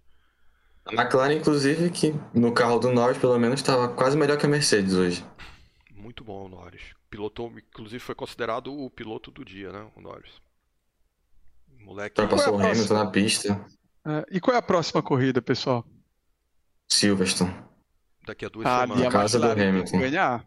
A 0.85 0.93
McLaren, 0.93 1.35
inclusive, 1.35 1.89
que 1.89 2.13
no 2.35 2.53
carro 2.53 2.81
do 2.81 2.91
Norris, 2.91 3.19
pelo 3.19 3.39
menos, 3.39 3.61
estava 3.61 3.91
quase 3.91 4.17
melhor 4.17 4.37
que 4.37 4.47
a 4.47 4.49
Mercedes 4.49 4.95
hoje. 4.95 5.25
Muito 5.95 6.25
bom 6.25 6.47
o 6.47 6.49
Norris. 6.49 6.83
Pilotou, 7.09 7.47
inclusive 7.57 8.01
foi 8.01 8.17
considerado 8.17 8.77
o 8.77 8.91
piloto 8.91 9.31
do 9.31 9.45
dia, 9.45 9.71
né? 9.71 9.89
O 9.95 10.01
Norris. 10.01 10.43
Moleque. 11.85 12.21
Ultrapassou 12.21 12.57
o 12.57 12.61
é 12.61 12.65
a 12.65 12.67
Hamilton 12.71 12.87
próxima? 12.89 13.05
na 13.05 13.11
pista. 13.11 13.67
É, 14.05 14.27
e 14.31 14.41
qual 14.41 14.55
é 14.55 14.59
a 14.59 14.63
próxima 14.63 15.03
corrida, 15.03 15.41
pessoal? 15.43 15.85
Silverstone. 16.89 17.55
Daqui 18.27 18.45
a 18.45 18.49
duas 18.49 18.67
Ah, 18.67 18.83
ali 18.83 18.93
a 18.93 18.97
semanas. 18.97 19.13
casa 19.13 19.39
do 19.39 19.47
McLaren 19.47 19.73
tem 19.73 19.73
que 19.85 19.97
Hamilton. 19.97 19.99
ganhar. 20.11 20.47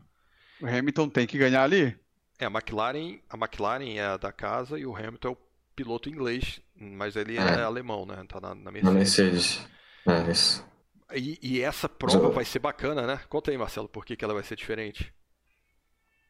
O 0.62 0.66
Hamilton 0.68 1.10
tem 1.10 1.28
que 1.28 1.38
ganhar 1.38 1.64
ali. 1.64 1.98
É, 2.40 2.46
a 2.46 2.50
McLaren, 2.50 3.20
a 3.30 3.38
McLaren 3.38 3.96
é 3.96 4.06
a 4.06 4.18
da 4.18 4.32
casa 4.32 4.78
e 4.80 4.86
o 4.86 4.96
Hamilton 4.96 5.28
é 5.30 5.32
o 5.32 5.38
piloto 5.76 6.10
inglês, 6.10 6.62
mas 6.76 7.16
ele 7.16 7.38
é, 7.38 7.42
É. 7.42 7.62
alemão, 7.64 8.06
né? 8.06 8.24
Tá 8.28 8.40
na, 8.40 8.50
na 8.56 8.72
Na 8.72 8.72
Mercedes. 8.72 8.94
Mercedes. 8.94 9.68
É, 10.08 10.32
isso. 10.32 10.66
E, 11.14 11.38
e 11.42 11.62
essa 11.62 11.88
prova 11.88 12.30
vai 12.30 12.46
ser 12.46 12.60
bacana, 12.60 13.06
né? 13.06 13.20
Conta 13.30 13.52
aí, 13.52 13.58
Marcelo, 13.58 13.88
por 13.88 14.06
que, 14.06 14.16
que 14.16 14.24
ela 14.26 14.34
vai 14.34 14.44
ser 14.44 14.56
diferente? 14.56 15.14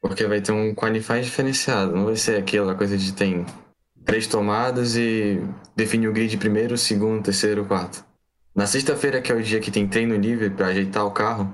Porque 0.01 0.25
vai 0.27 0.41
ter 0.41 0.51
um 0.51 0.74
qualifying 0.75 1.21
diferenciado. 1.21 1.95
Não 1.95 2.05
vai 2.05 2.15
ser 2.15 2.38
aquela 2.38 2.75
coisa 2.75 2.97
de 2.97 3.13
tem 3.13 3.45
três 4.05 4.27
tomadas 4.27 4.95
e 4.95 5.41
define 5.75 6.07
o 6.07 6.13
grid 6.13 6.38
primeiro, 6.38 6.77
segundo, 6.77 7.24
terceiro, 7.24 7.65
quarto. 7.65 8.05
Na 8.55 8.65
sexta-feira, 8.65 9.21
que 9.21 9.31
é 9.31 9.35
o 9.35 9.41
dia 9.41 9.59
que 9.59 9.71
tem 9.71 9.88
treino 9.88 10.15
livre 10.15 10.50
para 10.50 10.67
ajeitar 10.67 11.05
o 11.05 11.12
carro, 11.12 11.51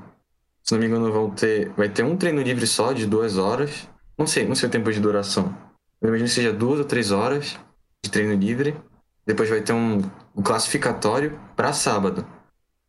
se 0.63 0.73
não 0.73 0.79
me 0.79 0.87
engano, 0.87 1.11
vão 1.11 1.29
ter, 1.31 1.69
vai 1.75 1.89
ter 1.89 2.03
um 2.03 2.15
treino 2.15 2.41
livre 2.41 2.67
só 2.67 2.93
de 2.93 3.05
duas 3.05 3.37
horas. 3.37 3.87
Não 4.17 4.27
sei, 4.27 4.47
não 4.47 4.53
sei 4.53 4.69
o 4.69 4.71
tempo 4.71 4.91
de 4.91 4.99
duração. 4.99 5.55
Eu 5.99 6.09
imagino 6.09 6.27
que 6.27 6.35
seja 6.35 6.53
duas 6.53 6.79
ou 6.79 6.85
três 6.85 7.11
horas 7.11 7.57
de 8.03 8.11
treino 8.11 8.33
livre. 8.35 8.75
Depois 9.25 9.49
vai 9.49 9.61
ter 9.61 9.73
um, 9.73 10.01
um 10.35 10.43
classificatório 10.43 11.39
para 11.55 11.73
sábado. 11.73 12.25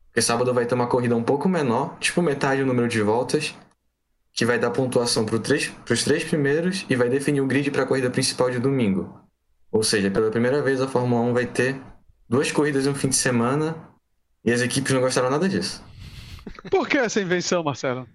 Porque 0.07 0.21
sábado 0.21 0.53
vai 0.53 0.67
ter 0.67 0.75
uma 0.75 0.87
corrida 0.87 1.17
um 1.17 1.23
pouco 1.23 1.49
menor, 1.49 1.97
tipo 1.99 2.21
metade 2.21 2.61
do 2.61 2.67
número 2.67 2.89
de 2.89 3.01
voltas, 3.01 3.55
que 4.35 4.45
vai 4.45 4.59
dar 4.59 4.71
pontuação 4.71 5.25
para 5.25 5.37
os 5.37 6.05
três 6.05 6.25
primeiros 6.25 6.85
e 6.91 6.97
vai 6.97 7.09
definir 7.09 7.41
o 7.41 7.47
grid 7.47 7.71
para 7.71 7.85
a 7.85 7.87
corrida 7.87 8.11
principal 8.11 8.51
de 8.51 8.59
domingo. 8.59 9.22
Ou 9.73 9.83
seja, 9.83 10.11
pela 10.11 10.31
primeira 10.31 10.61
vez 10.61 10.83
a 10.83 10.87
Fórmula 10.87 11.23
1 11.23 11.33
vai 11.33 11.47
ter 11.47 11.81
duas 12.29 12.53
corridas 12.53 12.87
em 12.87 12.91
um 12.91 12.95
fim 12.95 13.09
de 13.09 13.17
semana 13.17 13.75
e 14.45 14.53
as 14.53 14.61
equipes 14.61 14.93
não 14.93 15.01
gostaram 15.01 15.31
nada 15.31 15.49
disso. 15.49 15.83
Por 16.71 16.87
que 16.87 16.99
essa 16.99 17.21
invenção, 17.21 17.65
Marcelo? 17.65 18.07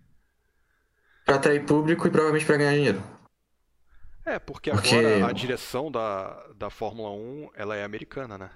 Para 1.26 1.36
atrair 1.36 1.66
público 1.66 2.08
e 2.08 2.12
provavelmente 2.12 2.46
para 2.46 2.58
ganhar 2.58 2.74
dinheiro. 2.74 3.04
É, 4.24 4.38
porque, 4.38 4.70
porque 4.70 4.96
agora 4.96 5.28
a 5.28 5.32
direção 5.32 5.92
da, 5.92 6.46
da 6.56 6.70
Fórmula 6.70 7.10
1 7.12 7.50
ela 7.56 7.76
é 7.76 7.84
americana, 7.84 8.38
né? 8.38 8.52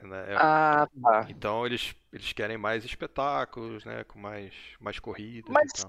É... 0.00 0.36
Ah, 0.36 0.88
tá. 1.02 1.26
Então 1.28 1.66
eles, 1.66 1.94
eles 2.12 2.32
querem 2.32 2.56
mais 2.56 2.84
espetáculos, 2.84 3.84
né? 3.84 4.04
Com 4.04 4.18
mais, 4.18 4.54
mais 4.80 4.98
corridas. 4.98 5.50
Mas, 5.50 5.86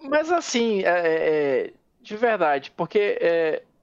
mas 0.00 0.32
assim, 0.32 0.82
é, 0.82 1.66
é, 1.66 1.74
de 2.00 2.16
verdade, 2.16 2.72
porque 2.74 3.18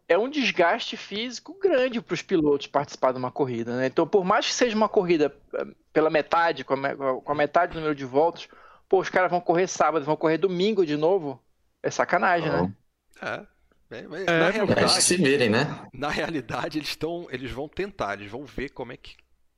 é, 0.07 0.13
é 0.13 0.17
um 0.17 0.29
desgaste 0.29 0.95
físico 0.97 1.57
grande 1.59 2.01
para 2.01 2.13
os 2.13 2.21
pilotos 2.21 2.67
participar 2.67 3.11
de 3.11 3.17
uma 3.17 3.31
corrida, 3.31 3.75
né? 3.77 3.87
Então, 3.87 4.07
por 4.07 4.23
mais 4.23 4.47
que 4.47 4.53
seja 4.53 4.75
uma 4.75 4.89
corrida 4.89 5.35
eh, 5.53 5.67
pela 5.93 6.09
metade, 6.09 6.63
com 6.63 6.73
a, 6.73 7.21
com 7.21 7.31
a 7.31 7.35
metade 7.35 7.73
do 7.73 7.75
número 7.75 7.95
de 7.95 8.05
voltas, 8.05 8.47
pô, 8.87 8.99
os 8.99 9.09
caras 9.09 9.29
vão 9.29 9.41
correr 9.41 9.67
sábado, 9.67 10.05
vão 10.05 10.15
correr 10.15 10.37
domingo 10.37 10.85
de 10.85 10.95
novo, 10.95 11.41
é 11.83 11.91
sacanagem, 11.91 12.49
né? 12.49 12.73
É. 13.21 13.57
É, 13.89 13.99
é, 13.99 14.39
na 14.39 14.49
realidade, 14.49 15.01
se 15.01 15.15
virem, 15.15 15.49
né? 15.49 15.87
Na 15.93 16.09
realidade, 16.09 16.77
eles 16.77 16.89
estão, 16.89 17.25
eles 17.31 17.51
vão 17.51 17.69
tentar, 17.69 18.15
eles 18.15 18.29
vão 18.29 18.43
ver 18.43 18.69
como 18.69 18.91
é 18.91 18.97
que 18.97 19.15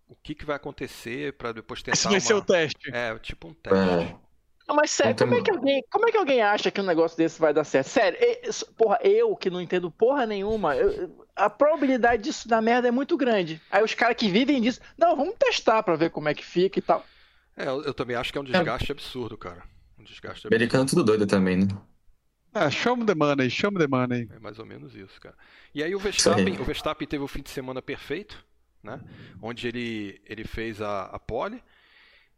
o 0.07 0.15
que, 0.15 0.33
que 0.33 0.45
vai 0.45 0.55
acontecer 0.55 1.33
para 1.33 1.51
depois 1.51 1.81
tentar. 1.81 1.93
Esse 1.93 2.05
vai 2.05 2.15
uma... 2.15 2.19
ser 2.19 2.33
o 2.33 2.41
teste. 2.41 2.91
É, 2.91 3.17
tipo 3.19 3.47
um 3.47 3.53
teste. 3.53 4.13
É. 4.13 4.28
Não, 4.69 4.75
mas 4.75 4.91
sério, 4.91 5.15
como 5.15 5.33
é, 5.33 5.41
que 5.41 5.49
alguém, 5.49 5.83
como 5.89 6.07
é 6.07 6.11
que 6.11 6.17
alguém 6.17 6.41
acha 6.43 6.69
que 6.69 6.79
um 6.79 6.85
negócio 6.85 7.17
desse 7.17 7.41
vai 7.41 7.51
dar 7.51 7.63
certo? 7.63 7.87
Sério, 7.87 8.19
eu, 8.21 8.53
porra, 8.77 8.99
eu 9.01 9.35
que 9.35 9.49
não 9.49 9.59
entendo 9.59 9.89
porra 9.89 10.27
nenhuma, 10.27 10.75
eu, 10.75 11.25
a 11.35 11.49
probabilidade 11.49 12.21
disso 12.21 12.47
dar 12.47 12.61
merda 12.61 12.87
é 12.87 12.91
muito 12.91 13.17
grande. 13.17 13.59
Aí 13.71 13.83
os 13.83 13.95
caras 13.95 14.15
que 14.15 14.29
vivem 14.29 14.61
disso, 14.61 14.79
não, 14.95 15.15
vamos 15.15 15.33
testar 15.39 15.81
pra 15.81 15.95
ver 15.95 16.11
como 16.11 16.29
é 16.29 16.35
que 16.35 16.45
fica 16.45 16.77
e 16.77 16.83
tal. 16.83 17.03
É, 17.57 17.67
eu, 17.67 17.83
eu 17.83 17.93
também 17.95 18.15
acho 18.15 18.31
que 18.31 18.37
é 18.37 18.41
um 18.41 18.43
desgaste 18.43 18.91
é. 18.91 18.93
absurdo, 18.93 19.35
cara. 19.35 19.63
Um 19.97 20.03
desgaste 20.03 20.45
absurdo. 20.45 20.53
Americano 20.53 20.85
tudo 20.85 21.03
doido 21.03 21.25
também, 21.25 21.57
né? 21.57 21.67
Ah, 22.53 22.69
chama 22.69 23.03
de 23.03 23.15
money, 23.15 23.49
chama 23.49 23.79
de 23.79 23.87
money. 23.87 24.29
É 24.31 24.37
mais 24.37 24.59
ou 24.59 24.67
menos 24.67 24.95
isso, 24.95 25.19
cara. 25.19 25.35
E 25.73 25.83
aí 25.83 25.95
o 25.95 25.99
Verstappen, 25.99 26.59
o 26.59 26.63
Verstappen 26.63 27.07
teve 27.07 27.23
o 27.23 27.27
fim 27.27 27.41
de 27.41 27.49
semana 27.49 27.81
perfeito, 27.81 28.45
né? 28.83 29.01
Onde 29.41 29.67
ele, 29.67 30.21
ele 30.25 30.43
fez 30.43 30.79
a, 30.79 31.05
a 31.05 31.17
pole, 31.17 31.63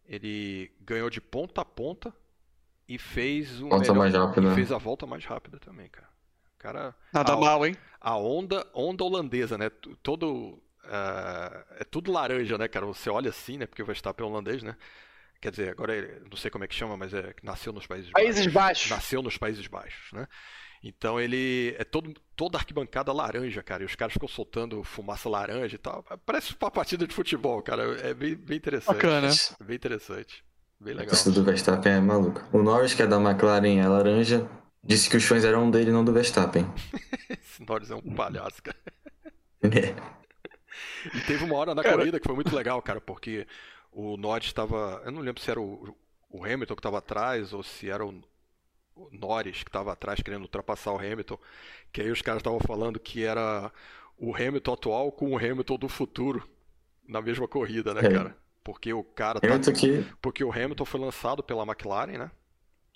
ele 0.06 0.72
ganhou 0.80 1.10
de 1.10 1.20
ponta 1.20 1.62
a 1.62 1.66
ponta, 1.66 2.14
e 2.88 2.98
fez 2.98 3.62
o 3.62 3.70
volta 3.70 3.94
melhor, 3.94 3.98
mais 3.98 4.14
rápida. 4.14 4.56
fez 4.56 4.72
a 4.72 4.78
volta 4.78 5.06
mais 5.06 5.26
rápida 5.26 5.60
também, 5.60 5.90
cara. 5.90 6.10
Cara, 6.58 6.96
Nada 7.12 7.34
a, 7.34 7.38
mal, 7.38 7.66
hein? 7.66 7.76
A 8.00 8.16
onda, 8.18 8.68
onda 8.74 9.04
holandesa, 9.04 9.58
né? 9.58 9.72
Todo 10.04 10.62
uh, 10.84 11.64
é 11.80 11.84
tudo 11.90 12.12
laranja, 12.12 12.58
né, 12.58 12.68
cara? 12.68 12.86
Você 12.86 13.10
olha 13.10 13.30
assim, 13.30 13.58
né? 13.58 13.66
Porque 13.66 13.82
o 13.82 13.86
Verstappen 13.86 14.26
é 14.26 14.30
holandês, 14.30 14.62
né? 14.62 14.76
Quer 15.42 15.50
dizer, 15.50 15.70
agora 15.70 16.22
não 16.30 16.38
sei 16.38 16.52
como 16.52 16.64
é 16.64 16.68
que 16.68 16.76
chama, 16.76 16.96
mas 16.96 17.14
é 17.16 17.34
nasceu 17.42 17.74
nos 17.74 17.88
Países, 17.88 18.12
Países 18.12 18.46
Baixos. 18.46 18.54
Baixos. 18.54 18.90
Nasceu 18.92 19.24
nos 19.24 19.38
Países 19.38 19.66
Baixos, 19.66 20.14
né? 20.14 20.28
Então 20.84 21.20
ele 21.20 21.76
é 21.78 21.84
todo 21.84 22.14
toda 22.36 22.58
arquibancada 22.58 23.12
laranja, 23.12 23.62
cara. 23.64 23.84
E 23.84 23.86
os 23.86 23.96
caras 23.96 24.14
ficam 24.14 24.28
soltando 24.28 24.84
fumaça 24.84 25.30
laranja 25.30 25.76
e 25.76 25.80
tal. 25.80 26.04
Parece 26.26 26.56
uma 26.60 26.72
partida 26.72 27.08
de 27.08 27.14
futebol, 27.14 27.62
cara. 27.62 27.84
É 28.02 28.14
bem, 28.14 28.36
bem 28.36 28.58
interessante. 28.58 28.96
Bacana. 28.96 29.30
É 29.60 29.64
bem 29.64 29.76
interessante. 29.76 30.44
Bem 30.82 30.96
legal. 30.96 31.14
Esse 31.14 31.32
do 31.32 31.44
Verstappen 31.44 31.92
é 31.92 32.00
maluco. 32.00 32.44
O 32.52 32.64
Norris, 32.64 32.96
que 32.96 33.04
é 33.04 33.08
da 33.08 33.18
McLaren, 33.18 33.78
é 33.80 33.88
laranja, 33.88 34.50
disse 34.84 35.08
que 35.08 35.16
os 35.16 35.24
fãs 35.24 35.46
eram 35.46 35.70
dele, 35.70 35.92
não 35.92 36.04
do 36.04 36.12
Verstappen. 36.12 36.66
Esse 37.30 37.64
Norris 37.64 37.92
é 37.92 37.96
um 37.96 38.16
palhaço, 38.16 38.62
cara. 38.64 38.78
É. 39.64 39.94
E 41.16 41.22
teve 41.22 41.44
uma 41.44 41.56
hora 41.56 41.76
na 41.76 41.84
cara... 41.84 41.98
corrida 41.98 42.20
que 42.20 42.26
foi 42.26 42.34
muito 42.34 42.56
legal, 42.56 42.82
cara, 42.82 43.00
porque 43.00 43.46
o 43.92 44.18
Norris 44.18 44.48
estava. 44.48 45.04
Eu 45.06 45.12
não 45.12 45.22
lembro 45.22 45.40
se 45.40 45.52
era 45.52 45.62
o, 45.62 45.96
o 46.28 46.44
Hamilton 46.44 46.74
que 46.74 46.80
estava 46.80 46.98
atrás 46.98 47.54
ou 47.54 47.62
se 47.62 47.88
era 47.88 48.04
o, 48.04 48.10
o 48.96 49.08
Norris 49.12 49.62
que 49.62 49.70
estava 49.70 49.94
atrás 49.94 50.20
querendo 50.20 50.42
ultrapassar 50.42 50.94
o 50.94 50.98
Hamilton. 50.98 51.38
Que 51.94 52.02
aí 52.02 52.10
os 52.10 52.24
caras 52.24 52.40
estavam 52.40 52.60
falando 52.60 53.00
que 53.00 53.24
era 53.24 53.72
o 54.18 54.36
Hamilton 54.36 54.74
atual 54.74 55.12
com 55.12 55.32
o 55.32 55.38
Hamilton 55.38 55.78
do 55.78 55.88
futuro 55.88 56.50
na 57.08 57.22
mesma 57.22 57.48
corrida, 57.48 57.94
né, 57.94 58.02
é. 58.04 58.10
cara? 58.10 58.36
Porque 58.64 58.94
o 58.94 59.04
cara 59.04 59.40
tá... 59.40 59.48
Porque 60.22 60.44
o 60.44 60.52
Hamilton 60.52 60.86
foi 60.86 61.00
lançado 61.00 61.42
pela 61.44 61.64
McLaren, 61.64 62.18
né? 62.18 62.32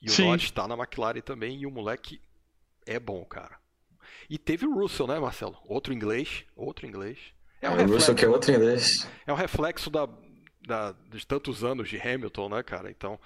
E 0.02 0.10
Sim. 0.10 0.24
o 0.24 0.26
Norris 0.28 0.44
está 0.44 0.68
na 0.68 0.76
McLaren 0.76 1.22
também, 1.22 1.62
e 1.62 1.66
o 1.66 1.72
moleque 1.72 2.22
é 2.86 3.00
bom, 3.00 3.26
cara. 3.26 3.58
E 4.30 4.38
teve 4.38 4.66
o 4.66 4.74
Russell, 4.74 5.08
né, 5.08 5.20
Marcelo? 5.20 5.58
Outro 5.66 5.94
inglês, 5.94 6.46
outro 6.56 6.86
inglês. 6.86 7.18
É 7.62 7.70
um 7.70 7.74
é, 7.74 7.78
reflexo, 7.78 7.92
o 7.92 7.96
Russell 7.96 8.16
que 8.16 8.26
é 8.26 8.28
outro 8.28 8.52
inglês. 8.52 9.08
É 9.26 9.34
um 9.34 9.36
reflexo 9.36 9.90
da, 9.90 10.08
da, 10.62 10.92
dos 10.92 11.26
tantos 11.26 11.64
anos 11.64 11.90
de 11.90 12.00
Hamilton, 12.00 12.50
né, 12.50 12.64
cara? 12.64 12.92
Então, 12.92 13.20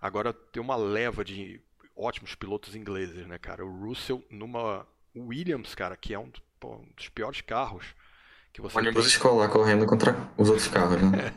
agora 0.00 0.32
tem 0.32 0.62
uma 0.62 0.76
leva 0.76 1.24
de 1.24 1.60
ótimos 1.94 2.34
pilotos 2.34 2.74
ingleses, 2.74 3.26
né, 3.26 3.38
cara? 3.38 3.64
O 3.64 3.86
Russell 3.86 4.24
numa 4.30 4.86
Williams, 5.14 5.74
cara, 5.74 5.96
que 5.96 6.14
é 6.14 6.18
um, 6.18 6.30
pô, 6.58 6.76
um 6.76 6.88
dos 6.96 7.08
piores 7.08 7.40
carros 7.40 7.94
que 8.54 8.62
você 8.62 8.78
ônibus 8.78 9.02
tem... 9.02 9.10
escolar 9.10 9.48
correndo 9.48 9.84
contra 9.84 10.16
os 10.38 10.48
outros 10.48 10.68
carros, 10.68 11.02
né? 11.02 11.34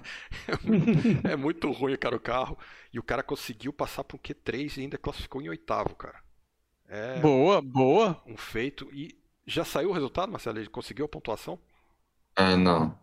É, 1.25 1.33
é, 1.33 1.35
muito 1.35 1.71
ruim, 1.71 1.97
cara, 1.97 2.15
o 2.15 2.19
carro. 2.19 2.55
E 2.93 2.99
o 2.99 3.03
cara 3.03 3.23
conseguiu 3.23 3.73
passar 3.73 4.03
para 4.03 4.15
um 4.15 4.19
Q3 4.19 4.77
e 4.77 4.81
ainda 4.81 4.99
classificou 4.99 5.41
em 5.41 5.49
oitavo, 5.49 5.95
cara. 5.95 6.19
É 6.87 7.19
boa, 7.19 7.59
boa. 7.59 8.21
Um 8.27 8.37
feito. 8.37 8.87
E 8.93 9.17
já 9.47 9.65
saiu 9.65 9.89
o 9.89 9.93
resultado, 9.93 10.31
Marcelo? 10.31 10.59
Ele 10.59 10.69
conseguiu 10.69 11.05
a 11.05 11.09
pontuação? 11.09 11.59
É, 12.35 12.55
não. 12.55 12.95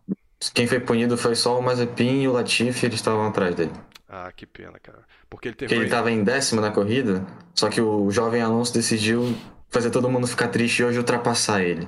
Quem 0.53 0.65
foi 0.65 0.79
punido 0.79 1.17
foi 1.17 1.35
só 1.35 1.59
o 1.59 1.61
Mazepin 1.61 2.21
e 2.21 2.27
o 2.29 2.31
Latifi, 2.31 2.85
eles 2.85 2.95
estavam 2.95 3.27
atrás 3.27 3.53
dele. 3.53 3.73
Ah, 4.07 4.31
que 4.31 4.45
pena, 4.45 4.79
cara. 4.79 5.03
Porque 5.29 5.49
ele 5.49 5.55
teve. 5.55 5.67
Porque 5.67 5.75
ele 5.75 5.85
estava 5.89 6.09
em 6.09 6.23
décimo 6.23 6.61
na 6.61 6.71
corrida, 6.71 7.25
só 7.53 7.69
que 7.69 7.81
o 7.81 8.09
jovem 8.09 8.41
Alonso 8.41 8.73
decidiu 8.73 9.35
fazer 9.67 9.91
todo 9.91 10.09
mundo 10.09 10.25
ficar 10.25 10.47
triste 10.47 10.79
e 10.79 10.85
hoje 10.85 10.99
ultrapassar 10.99 11.61
ele. 11.61 11.85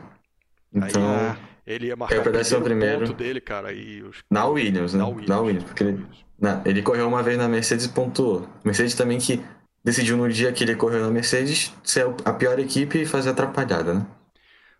Então. 0.73 1.15
Aí, 1.15 1.46
ele 1.67 1.87
ia 1.87 1.95
marcar 1.97 2.19
o 2.19 2.61
primeiro 2.63 2.99
ponto 3.01 3.13
dele, 3.13 3.41
cara. 3.41 3.73
E 3.73 4.01
os... 4.01 4.23
Na 4.31 4.45
Williams, 4.45 4.93
né? 4.93 4.99
Na 4.99 5.07
Williams. 5.07 5.29
Na 5.29 5.39
Williams 5.41 5.63
porque 5.65 5.83
ele... 5.83 6.05
Não, 6.39 6.61
ele 6.65 6.81
correu 6.81 7.07
uma 7.07 7.21
vez 7.21 7.37
na 7.37 7.49
Mercedes 7.49 7.85
e 7.85 7.89
pontuou. 7.89 8.47
Mercedes 8.63 8.95
também 8.95 9.17
que 9.17 9.43
decidiu 9.83 10.15
no 10.15 10.29
dia 10.29 10.53
que 10.53 10.63
ele 10.63 10.75
correu 10.75 11.01
na 11.01 11.09
Mercedes 11.09 11.73
ser 11.83 12.05
a 12.23 12.31
pior 12.31 12.57
equipe 12.57 13.01
e 13.01 13.05
fazer 13.05 13.31
atrapalhada, 13.31 13.93
né? 13.93 14.07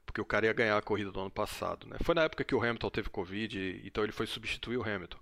Porque 0.05 0.21
o 0.21 0.25
cara 0.25 0.45
ia 0.45 0.53
ganhar 0.53 0.77
a 0.77 0.81
corrida 0.81 1.11
do 1.11 1.19
ano 1.19 1.31
passado, 1.31 1.87
né? 1.87 1.97
Foi 2.03 2.15
na 2.15 2.23
época 2.23 2.43
que 2.43 2.55
o 2.55 2.61
Hamilton 2.61 2.89
teve 2.89 3.09
Covid, 3.09 3.81
então 3.83 4.03
ele 4.03 4.13
foi 4.13 4.25
substituir 4.25 4.77
o 4.77 4.83
Hamilton. 4.83 5.17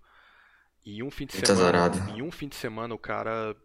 E 0.85 1.01
um 1.01 1.09
fim 1.09 1.25
de 1.25 1.33
Muito 1.33 1.47
semana, 1.47 1.85
azarado. 1.85 2.11
em 2.11 2.21
um 2.21 2.31
fim 2.31 2.47
de 2.47 2.55
semana 2.55 2.93
o 2.93 2.99
cara, 2.99 3.55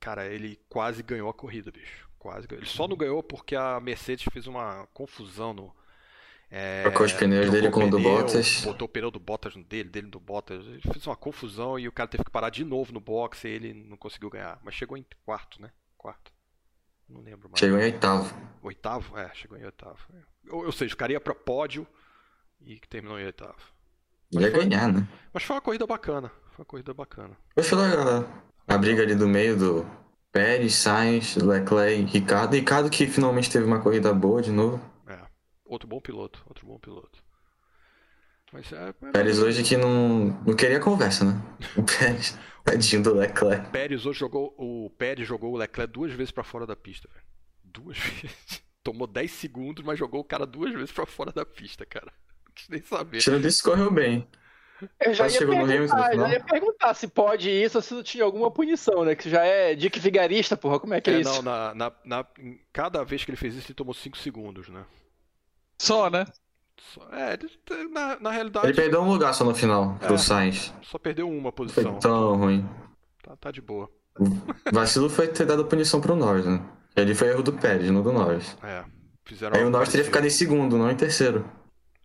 cara, 0.00 0.26
ele 0.26 0.58
quase 0.68 1.04
ganhou 1.04 1.30
a 1.30 1.34
corrida, 1.34 1.70
bicho. 1.70 2.08
Quase 2.18 2.48
ganhou. 2.48 2.62
Ele 2.62 2.70
só 2.70 2.88
não 2.88 2.96
ganhou 2.96 3.22
porque 3.22 3.54
a 3.54 3.78
Mercedes 3.80 4.26
fez 4.32 4.46
uma 4.48 4.88
confusão 4.92 5.52
no 5.52 5.72
é, 6.50 6.82
Trocou 6.82 7.06
os 7.06 7.12
pneus 7.12 7.50
dele 7.50 7.70
com 7.70 7.84
o 7.84 7.90
do 7.90 7.98
Bottas. 7.98 8.60
Botou 8.62 8.86
o 8.86 8.88
pneu 8.88 9.10
do 9.10 9.18
Bottas 9.18 9.56
no 9.56 9.64
dele, 9.64 9.88
dele 9.88 10.06
do 10.06 10.20
Bottas. 10.20 10.64
Fez 10.82 11.06
uma 11.06 11.16
confusão 11.16 11.78
e 11.78 11.88
o 11.88 11.92
cara 11.92 12.08
teve 12.08 12.24
que 12.24 12.30
parar 12.30 12.50
de 12.50 12.64
novo 12.64 12.92
no 12.92 13.00
boxe 13.00 13.48
e 13.48 13.50
ele 13.50 13.74
não 13.74 13.96
conseguiu 13.96 14.30
ganhar. 14.30 14.58
Mas 14.62 14.74
chegou 14.74 14.96
em 14.96 15.04
quarto, 15.24 15.60
né? 15.60 15.70
Quarto. 15.96 16.32
Não 17.08 17.20
lembro 17.20 17.48
mais. 17.48 17.58
Chegou 17.58 17.78
em 17.78 17.82
oitavo. 17.82 18.34
Oitavo? 18.62 19.18
É, 19.18 19.30
chegou 19.34 19.58
em 19.58 19.64
oitavo. 19.64 19.98
Ou, 20.50 20.66
ou 20.66 20.72
seja, 20.72 20.94
o 20.94 20.96
cara 20.96 21.12
ia 21.12 21.20
pra 21.20 21.34
pódio 21.34 21.86
e 22.60 22.78
terminou 22.88 23.18
em 23.18 23.24
oitavo. 23.24 23.58
Ia 24.30 24.50
foi, 24.50 24.66
ganhar, 24.66 24.92
né? 24.92 25.08
Mas 25.32 25.42
foi 25.42 25.56
uma 25.56 25.62
corrida 25.62 25.86
bacana. 25.86 26.30
Foi 26.52 26.62
uma 26.62 26.64
corrida 26.64 26.94
bacana. 26.94 27.36
Foi 27.54 27.78
legal. 27.78 28.28
A 28.66 28.78
briga 28.78 29.02
ali 29.02 29.14
do 29.14 29.28
meio 29.28 29.56
do 29.56 29.86
Pérez, 30.32 30.74
Sainz, 30.74 31.36
Leclerc, 31.36 32.04
Ricardo. 32.04 32.54
Ricardo 32.54 32.90
que 32.90 33.06
finalmente 33.06 33.50
teve 33.50 33.64
uma 33.64 33.80
corrida 33.80 34.12
boa 34.12 34.40
de 34.40 34.50
novo. 34.50 34.80
Outro 35.64 35.88
bom 35.88 36.00
piloto, 36.00 36.42
outro 36.46 36.66
bom 36.66 36.78
piloto. 36.78 37.22
Mas 38.52 38.70
é, 38.72 38.88
é 38.90 39.10
Pérez 39.12 39.38
hoje 39.40 39.62
que 39.64 39.76
não, 39.76 40.26
não 40.46 40.54
queria 40.54 40.78
conversa, 40.78 41.24
né? 41.24 41.42
O 41.76 41.82
Pérez, 41.82 42.38
tadinho 42.64 43.02
do 43.02 43.14
Leclerc. 43.14 43.70
Pérez 43.70 44.06
hoje 44.06 44.18
jogou, 44.20 44.54
o 44.58 44.90
Pérez 44.90 45.26
jogou 45.26 45.52
o 45.52 45.56
Leclerc 45.56 45.92
duas 45.92 46.12
vezes 46.12 46.30
para 46.30 46.44
fora 46.44 46.66
da 46.66 46.76
pista, 46.76 47.08
velho. 47.12 47.24
Duas 47.64 47.98
vezes. 47.98 48.62
tomou 48.82 49.06
10 49.06 49.30
segundos, 49.32 49.82
mas 49.84 49.98
jogou 49.98 50.20
o 50.20 50.24
cara 50.24 50.46
duas 50.46 50.72
vezes 50.72 50.92
pra 50.92 51.06
fora 51.06 51.32
da 51.32 51.44
pista, 51.44 51.84
cara. 51.84 52.12
Não 52.46 52.52
quis 52.54 52.68
nem 52.68 52.82
saber. 52.82 53.18
Tiro 53.18 53.40
disso 53.40 53.64
correu 53.64 53.90
bem. 53.90 54.28
Eu 55.00 55.14
já 55.14 55.26
ia, 55.28 55.38
perguntar, 55.38 56.14
já 56.14 56.28
ia 56.28 56.44
perguntar 56.44 56.94
se 56.94 57.08
pode 57.08 57.48
isso 57.48 57.78
ou 57.78 57.82
se 57.82 57.94
não 57.94 58.02
tinha 58.02 58.22
alguma 58.24 58.50
punição, 58.50 59.04
né? 59.04 59.14
Que 59.14 59.30
já 59.30 59.42
é 59.44 59.74
Dick 59.74 59.98
Vigarista, 59.98 60.56
porra. 60.56 60.78
Como 60.78 60.92
é 60.92 61.00
que 61.00 61.10
é, 61.10 61.14
É, 61.14 61.20
isso? 61.20 61.32
não, 61.32 61.42
na, 61.42 61.74
na, 61.74 61.92
na- 62.04 62.26
cada 62.72 63.02
vez 63.02 63.24
que 63.24 63.30
ele 63.30 63.36
fez 63.38 63.54
isso, 63.54 63.68
ele 63.68 63.74
tomou 63.76 63.94
5 63.94 64.16
segundos, 64.18 64.68
né? 64.68 64.84
Só, 65.78 66.08
né? 66.10 66.24
Só- 66.92 67.08
é, 67.12 67.34
ele- 67.34 67.88
na, 67.90 68.18
na 68.20 68.30
realidade, 68.30 68.66
Ele 68.66 68.74
perdeu 68.74 69.00
um 69.02 69.08
lugar 69.08 69.32
só 69.34 69.44
no 69.44 69.54
final, 69.54 69.96
pro 69.98 70.14
É. 70.14 70.18
Sainz. 70.18 70.72
só 70.82 70.98
perdeu 70.98 71.28
uma 71.28 71.34
Não 71.36 71.42
foi 71.52 71.52
posição. 71.52 71.98
tão 71.98 72.36
ruim. 72.36 72.68
Tá, 73.22 73.36
tá 73.36 73.50
de 73.50 73.60
boa. 73.60 73.90
O 74.18 74.24
vacilo 74.72 75.08
foi 75.10 75.26
ter 75.28 75.44
dado 75.46 75.64
punição 75.64 76.00
pro 76.00 76.14
Norris, 76.14 76.46
né? 76.46 76.64
Ele 76.94 77.14
foi 77.14 77.28
erro 77.28 77.42
do 77.42 77.52
Pérez, 77.52 77.90
não 77.90 78.02
do 78.02 78.12
Norris. 78.12 78.56
É, 78.62 78.84
fizeram 79.24 79.56
Aí 79.56 79.64
o 79.64 79.70
Norris 79.70 79.88
teria 79.88 80.04
ficado 80.04 80.26
em 80.26 80.30
segundo, 80.30 80.78
não 80.78 80.88
em 80.90 80.94
terceiro. 80.96 81.44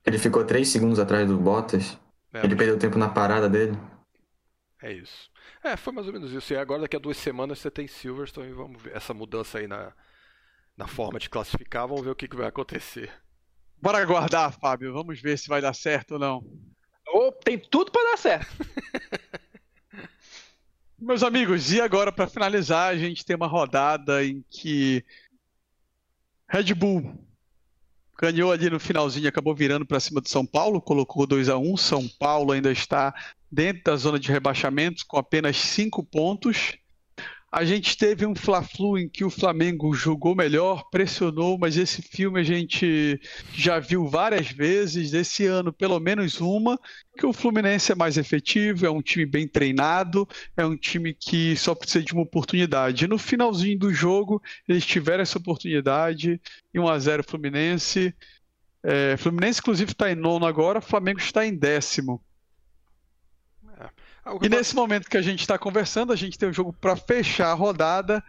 Ele 0.05 0.17
ficou 0.17 0.43
3 0.43 0.67
segundos 0.67 0.97
atrás 0.97 1.27
do 1.27 1.37
Bottas. 1.37 1.99
É, 2.33 2.39
Ele 2.39 2.47
mas- 2.49 2.57
perdeu 2.57 2.79
tempo 2.79 2.97
na 2.97 3.09
parada 3.09 3.47
dele. 3.49 3.77
É 4.81 4.91
isso. 4.93 5.29
É, 5.63 5.75
foi 5.75 5.91
mais 5.93 6.07
ou 6.07 6.13
menos 6.13 6.31
isso. 6.31 6.53
E 6.53 6.57
agora, 6.57 6.81
daqui 6.81 6.95
a 6.95 6.99
duas 6.99 7.17
semanas, 7.17 7.59
você 7.59 7.69
tem 7.69 7.85
Silverstone 7.87 8.49
e 8.49 8.53
vamos 8.53 8.81
ver 8.81 8.95
essa 8.95 9.13
mudança 9.13 9.59
aí 9.59 9.67
na, 9.67 9.91
na 10.77 10.87
forma 10.87 11.19
de 11.19 11.29
classificar. 11.29 11.87
Vamos 11.87 12.03
ver 12.03 12.11
o 12.11 12.15
que, 12.15 12.27
que 12.27 12.35
vai 12.37 12.47
acontecer. 12.47 13.11
Bora 13.81 14.01
aguardar, 14.01 14.51
Fábio. 14.59 14.93
Vamos 14.93 15.21
ver 15.21 15.37
se 15.37 15.47
vai 15.47 15.61
dar 15.61 15.73
certo 15.73 16.13
ou 16.13 16.19
não. 16.19 16.43
Ô, 17.07 17.31
tem 17.31 17.57
tudo 17.57 17.91
pra 17.91 18.11
dar 18.11 18.17
certo. 18.17 18.51
Meus 20.99 21.23
amigos, 21.23 21.71
e 21.71 21.79
agora 21.79 22.11
para 22.11 22.27
finalizar, 22.27 22.89
a 22.89 22.97
gente 22.97 23.23
tem 23.23 23.35
uma 23.35 23.47
rodada 23.47 24.23
em 24.23 24.43
que 24.49 25.03
Red 26.47 26.73
Bull 26.73 27.17
ganhou 28.19 28.51
ali 28.51 28.69
no 28.69 28.81
finalzinho, 28.81 29.29
acabou 29.29 29.55
virando 29.55 29.85
para 29.85 29.99
cima 29.99 30.19
do 30.19 30.27
São 30.27 30.45
Paulo, 30.45 30.81
colocou 30.81 31.25
2 31.25 31.47
a 31.47 31.57
1. 31.57 31.77
São 31.77 32.05
Paulo 32.19 32.51
ainda 32.51 32.69
está 32.69 33.15
dentro 33.49 33.83
da 33.83 33.95
zona 33.95 34.19
de 34.19 34.29
rebaixamento 34.29 35.05
com 35.07 35.17
apenas 35.17 35.55
5 35.55 36.03
pontos. 36.03 36.77
A 37.51 37.65
gente 37.65 37.97
teve 37.97 38.27
um 38.27 38.35
Fla-Flu 38.35 38.95
em 38.95 39.09
que 39.09 39.25
o 39.25 39.29
Flamengo 39.29 39.91
jogou 39.91 40.35
melhor, 40.35 40.87
pressionou, 40.91 41.57
mas 41.57 41.77
esse 41.77 41.99
filme 41.99 42.39
a 42.39 42.43
gente 42.43 43.19
já 43.51 43.79
viu 43.79 44.07
várias 44.07 44.51
vezes, 44.51 45.13
esse 45.13 45.47
ano 45.47 45.73
pelo 45.73 45.99
menos 45.99 46.39
uma, 46.39 46.79
que 47.17 47.25
o 47.25 47.33
Fluminense 47.33 47.91
é 47.91 47.95
mais 47.95 48.17
efetivo, 48.17 48.85
é 48.85 48.91
um 48.91 49.01
time 49.01 49.25
bem 49.25 49.47
treinado, 49.47 50.27
é 50.55 50.63
um 50.63 50.77
time 50.77 51.11
que 51.11 51.55
só 51.55 51.73
precisa 51.73 52.05
de 52.05 52.13
uma 52.13 52.21
oportunidade. 52.21 53.07
No 53.07 53.17
finalzinho 53.17 53.79
do 53.79 53.91
jogo, 53.91 54.39
eles 54.67 54.85
tiveram 54.85 55.23
essa 55.23 55.39
oportunidade, 55.39 56.39
e 56.71 56.79
1 56.79 56.87
a 56.87 56.99
0 56.99 57.23
Fluminense. 57.23 58.13
É, 58.83 59.17
Fluminense, 59.17 59.59
inclusive, 59.59 59.91
está 59.91 60.11
em 60.11 60.15
nono 60.15 60.45
agora, 60.45 60.81
Flamengo 60.81 61.19
está 61.19 61.43
em 61.43 61.55
décimo. 61.55 62.23
E 64.41 64.49
nesse 64.49 64.75
momento 64.75 65.09
que 65.09 65.17
a 65.17 65.21
gente 65.21 65.41
está 65.41 65.57
conversando, 65.57 66.11
a 66.13 66.15
gente 66.15 66.37
tem 66.37 66.49
um 66.49 66.53
jogo 66.53 66.73
para 66.73 66.95
fechar 66.95 67.49
a 67.51 67.53
rodada, 67.53 68.23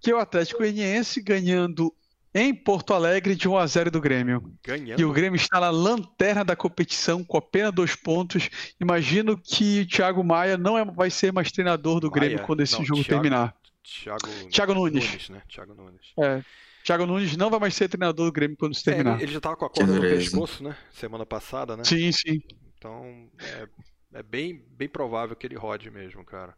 que 0.00 0.10
é 0.10 0.14
o 0.14 0.18
Atlético 0.18 0.58
Goianiense 0.60 1.20
ganhando 1.22 1.92
em 2.34 2.54
Porto 2.54 2.92
Alegre 2.94 3.34
de 3.34 3.48
1 3.48 3.56
a 3.56 3.66
0 3.66 3.90
do 3.90 4.00
Grêmio. 4.00 4.52
Ganhando. 4.62 5.00
E 5.00 5.04
o 5.04 5.12
Grêmio 5.12 5.36
está 5.36 5.58
na 5.60 5.70
lanterna 5.70 6.44
da 6.44 6.54
competição 6.54 7.24
com 7.24 7.36
apenas 7.38 7.72
dois 7.72 7.96
pontos. 7.96 8.48
Imagino 8.80 9.36
que 9.36 9.80
o 9.80 9.86
Thiago 9.86 10.22
Maia 10.22 10.56
não 10.58 10.76
é- 10.78 10.84
vai 10.84 11.10
ser 11.10 11.32
mais 11.32 11.50
treinador 11.50 12.00
do 12.00 12.10
Grêmio 12.10 12.36
Maia? 12.36 12.46
quando 12.46 12.60
esse 12.60 12.74
Não, 12.78 12.84
jogo 12.84 13.02
Thiago- 13.02 13.22
terminar. 13.22 13.54
Thiago, 13.82 14.28
Thiago 14.50 14.74
Nunes. 14.74 15.28
né? 15.30 15.42
Thiago 15.48 15.74
Nunes. 15.74 16.12
É. 16.18 16.42
Thiago 16.84 17.06
Nunes 17.06 17.36
não 17.36 17.50
vai 17.50 17.58
mais 17.58 17.74
ser 17.74 17.88
treinador 17.88 18.26
do 18.26 18.32
Grêmio 18.32 18.56
quando 18.56 18.72
isso 18.74 18.88
É, 18.88 18.92
terminar. 18.92 19.14
ele, 19.16 19.24
ele 19.24 19.32
já 19.32 19.40
tava 19.40 19.56
com 19.56 19.64
a 19.64 19.70
corda 19.70 19.92
no 19.94 20.00
pescoço, 20.00 20.62
né? 20.62 20.76
Semana 20.92 21.24
passada, 21.26 21.76
né? 21.76 21.82
Sim, 21.84 22.12
sim. 22.12 22.40
Então, 22.76 23.28
é, 23.38 23.66
é 24.12 24.22
bem, 24.22 24.64
bem 24.70 24.88
provável 24.88 25.36
que 25.36 25.46
ele 25.46 25.56
rode 25.56 25.90
mesmo, 25.90 26.24
cara. 26.24 26.54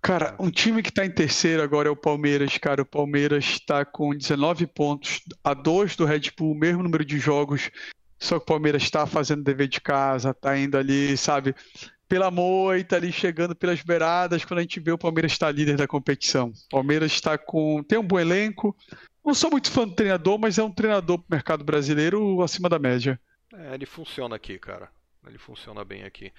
Cara, 0.00 0.34
um 0.40 0.50
time 0.50 0.82
que 0.82 0.88
está 0.88 1.06
em 1.06 1.10
terceiro 1.10 1.62
agora 1.62 1.88
é 1.88 1.90
o 1.90 1.96
Palmeiras, 1.96 2.58
cara. 2.58 2.82
O 2.82 2.86
Palmeiras 2.86 3.44
está 3.44 3.84
com 3.84 4.12
19 4.12 4.66
pontos, 4.66 5.20
a 5.44 5.54
2 5.54 5.94
do 5.94 6.04
Red 6.04 6.32
Bull, 6.36 6.56
mesmo 6.56 6.82
número 6.82 7.04
de 7.04 7.18
jogos. 7.18 7.70
Só 8.18 8.38
que 8.38 8.42
o 8.42 8.46
Palmeiras 8.46 8.82
está 8.82 9.06
fazendo 9.06 9.44
dever 9.44 9.68
de 9.68 9.80
casa, 9.80 10.34
tá 10.34 10.58
indo 10.58 10.76
ali, 10.76 11.16
sabe, 11.16 11.54
pela 12.08 12.32
moita, 12.32 12.96
ali 12.96 13.12
chegando 13.12 13.54
pelas 13.54 13.80
beiradas. 13.80 14.44
Quando 14.44 14.58
a 14.58 14.62
gente 14.62 14.80
vê 14.80 14.90
o 14.90 14.98
Palmeiras 14.98 15.32
está 15.32 15.50
líder 15.50 15.76
da 15.76 15.86
competição. 15.86 16.52
O 16.66 16.68
Palmeiras 16.70 17.12
está 17.12 17.38
com. 17.38 17.82
tem 17.84 17.98
um 17.98 18.06
bom 18.06 18.18
elenco. 18.18 18.76
Não 19.24 19.34
sou 19.34 19.52
muito 19.52 19.70
fã 19.70 19.86
do 19.86 19.94
treinador, 19.94 20.36
mas 20.36 20.58
é 20.58 20.64
um 20.64 20.70
treinador 20.70 21.18
pro 21.18 21.28
mercado 21.30 21.62
brasileiro 21.62 22.42
acima 22.42 22.68
da 22.68 22.78
média. 22.78 23.20
É, 23.54 23.74
ele 23.74 23.86
funciona 23.86 24.34
aqui, 24.34 24.58
cara. 24.58 24.90
Ele 25.26 25.38
funciona 25.38 25.84
bem 25.84 26.04
aqui. 26.04 26.32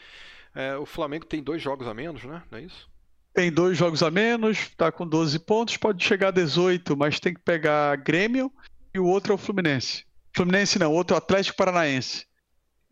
É, 0.54 0.76
o 0.78 0.86
Flamengo 0.86 1.26
tem 1.26 1.42
dois 1.44 1.62
jogos 1.62 1.88
a 1.88 1.94
menos, 1.94 2.24
né? 2.24 2.44
Não 2.52 2.58
é 2.60 2.64
isso? 2.64 2.90
Tem 3.34 3.52
dois 3.52 3.78
jogos 3.78 4.04
a 4.04 4.12
menos, 4.12 4.70
tá 4.76 4.92
com 4.92 5.08
12 5.08 5.40
pontos, 5.40 5.78
pode 5.78 6.04
chegar 6.04 6.28
a 6.30 6.32
18, 6.32 6.96
mas 6.96 7.20
tem 7.20 7.34
que 7.34 7.40
pegar 7.42 7.96
Grêmio 7.98 8.52
e 8.94 9.00
o 9.00 9.06
outro 9.06 9.34
é 9.34 9.36
o 9.36 9.38
Fluminense. 9.40 10.06
Fluminense 10.36 10.78
não, 10.80 10.92
o 10.92 10.96
outro 10.96 11.16
é 11.16 11.18
o 11.18 11.18
Atlético 11.18 11.58
Paranaense. 11.58 12.26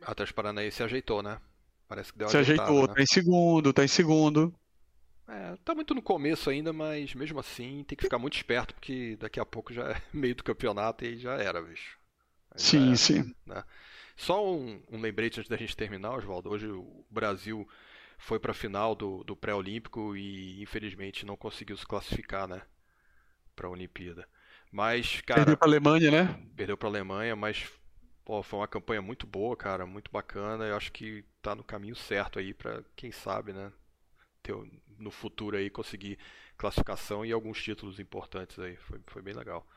Atlético 0.02 0.36
Paranaense 0.36 0.78
se 0.78 0.84
ajeitou, 0.84 1.24
né? 1.24 1.40
Parece 1.88 2.12
que 2.12 2.18
deu 2.20 2.28
uma 2.28 2.32
Se 2.32 2.38
ajeitada, 2.38 2.72
ajeitou, 2.72 2.88
né? 2.88 2.94
tá 2.96 3.02
em 3.02 3.06
segundo, 3.06 3.74
tá 3.74 3.84
em 3.84 3.88
segundo. 3.88 4.54
É, 5.28 5.56
tá 5.64 5.74
muito 5.74 5.94
no 5.96 6.02
começo 6.02 6.50
ainda, 6.50 6.74
mas 6.74 7.14
mesmo 7.16 7.40
assim 7.40 7.84
tem 7.86 7.96
que 7.98 8.04
ficar 8.04 8.20
muito 8.20 8.36
esperto, 8.36 8.74
porque 8.74 9.16
daqui 9.18 9.40
a 9.40 9.46
pouco 9.46 9.74
já 9.74 9.92
é 9.92 10.02
meio 10.14 10.36
do 10.36 10.44
campeonato 10.44 11.06
e 11.06 11.18
já 11.18 11.36
era, 11.36 11.62
bicho. 11.62 11.98
Aí 12.52 12.68
já 12.68 12.68
Sim, 12.70 12.88
era. 12.88 12.98
sim. 12.98 13.36
Só 14.22 14.46
um, 14.46 14.80
um 14.92 15.02
lembrete 15.02 15.40
antes 15.40 15.50
da 15.50 15.58
gente 15.58 15.76
terminar, 15.76 16.12
Oswaldo. 16.14 16.50
Hoje 16.50 16.68
o 16.68 17.04
Brasil 17.10 17.68
foi 18.20 18.40
pra 18.40 18.54
final 18.54 18.94
do, 18.96 19.24
do 19.24 19.36
pré-olímpico 19.36 20.16
e 20.16 20.62
infelizmente 20.62 21.26
não 21.26 21.36
conseguiu 21.36 21.76
se 21.76 21.86
classificar, 21.88 22.48
né? 22.48 22.62
Pra 23.56 23.70
Olimpíada. 23.70 24.28
Mas, 24.72 25.22
cara, 25.22 25.46
Perdeu 25.46 25.58
pra 25.58 25.68
Alemanha, 25.68 26.12
né? 26.12 26.40
perdeu 26.56 26.78
pra 26.78 26.90
Alemanha, 26.90 27.36
mas 27.36 27.70
pô, 28.26 28.44
foi 28.44 28.60
uma 28.60 28.68
campanha 28.68 29.02
muito 29.02 29.28
boa, 29.28 29.56
cara, 29.58 29.86
muito 29.86 30.12
bacana. 30.12 30.66
Eu 30.66 30.78
acho 30.78 30.92
que 30.92 31.26
tá 31.42 31.56
no 31.56 31.64
caminho 31.64 31.96
certo 31.96 32.40
aí 32.40 32.54
pra, 32.54 32.84
quem 32.96 33.12
sabe, 33.12 33.54
né? 33.54 33.72
Ter, 34.44 34.56
no 35.00 35.12
futuro 35.12 35.58
aí 35.58 35.70
conseguir 35.70 36.20
classificação 36.58 37.26
e 37.26 37.32
alguns 37.34 37.62
títulos 37.64 38.00
importantes 38.00 38.60
aí. 38.60 38.78
Foi, 38.78 39.02
foi 39.08 39.22
bem 39.24 39.34
legal. 39.36 39.68